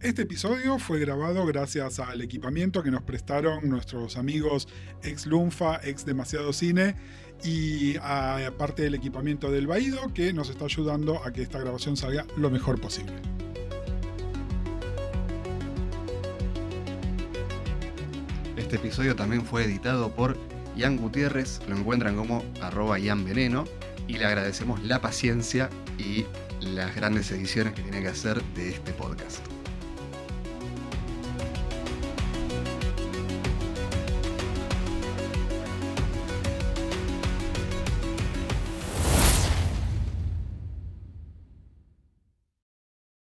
Este 0.00 0.22
episodio 0.22 0.78
fue 0.78 0.98
grabado 0.98 1.46
gracias 1.46 1.98
al 2.00 2.20
equipamiento 2.20 2.82
que 2.82 2.90
nos 2.90 3.04
prestaron 3.04 3.68
nuestros 3.70 4.16
amigos 4.16 4.68
ex 5.02 5.24
Lunfa, 5.24 5.80
ex 5.82 6.04
Demasiado 6.04 6.52
Cine 6.52 6.96
y 7.42 7.96
aparte 7.96 8.82
del 8.82 8.96
equipamiento 8.96 9.50
del 9.50 9.66
Baído 9.66 10.12
que 10.12 10.32
nos 10.32 10.50
está 10.50 10.64
ayudando 10.66 11.24
a 11.24 11.32
que 11.32 11.42
esta 11.42 11.58
grabación 11.58 11.96
salga 11.96 12.26
lo 12.36 12.50
mejor 12.50 12.80
posible. 12.80 13.14
Este 18.64 18.76
episodio 18.76 19.14
también 19.14 19.44
fue 19.44 19.64
editado 19.64 20.10
por 20.14 20.38
Ian 20.74 20.96
Gutiérrez, 20.96 21.60
lo 21.68 21.76
encuentran 21.76 22.16
como 22.16 22.42
arroba 22.62 22.98
Ian 22.98 23.26
y 24.08 24.16
le 24.16 24.24
agradecemos 24.24 24.82
la 24.82 25.02
paciencia 25.02 25.68
y 25.98 26.24
las 26.62 26.96
grandes 26.96 27.30
ediciones 27.30 27.74
que 27.74 27.82
tiene 27.82 28.00
que 28.00 28.08
hacer 28.08 28.42
de 28.54 28.70
este 28.70 28.92
podcast. 28.92 29.46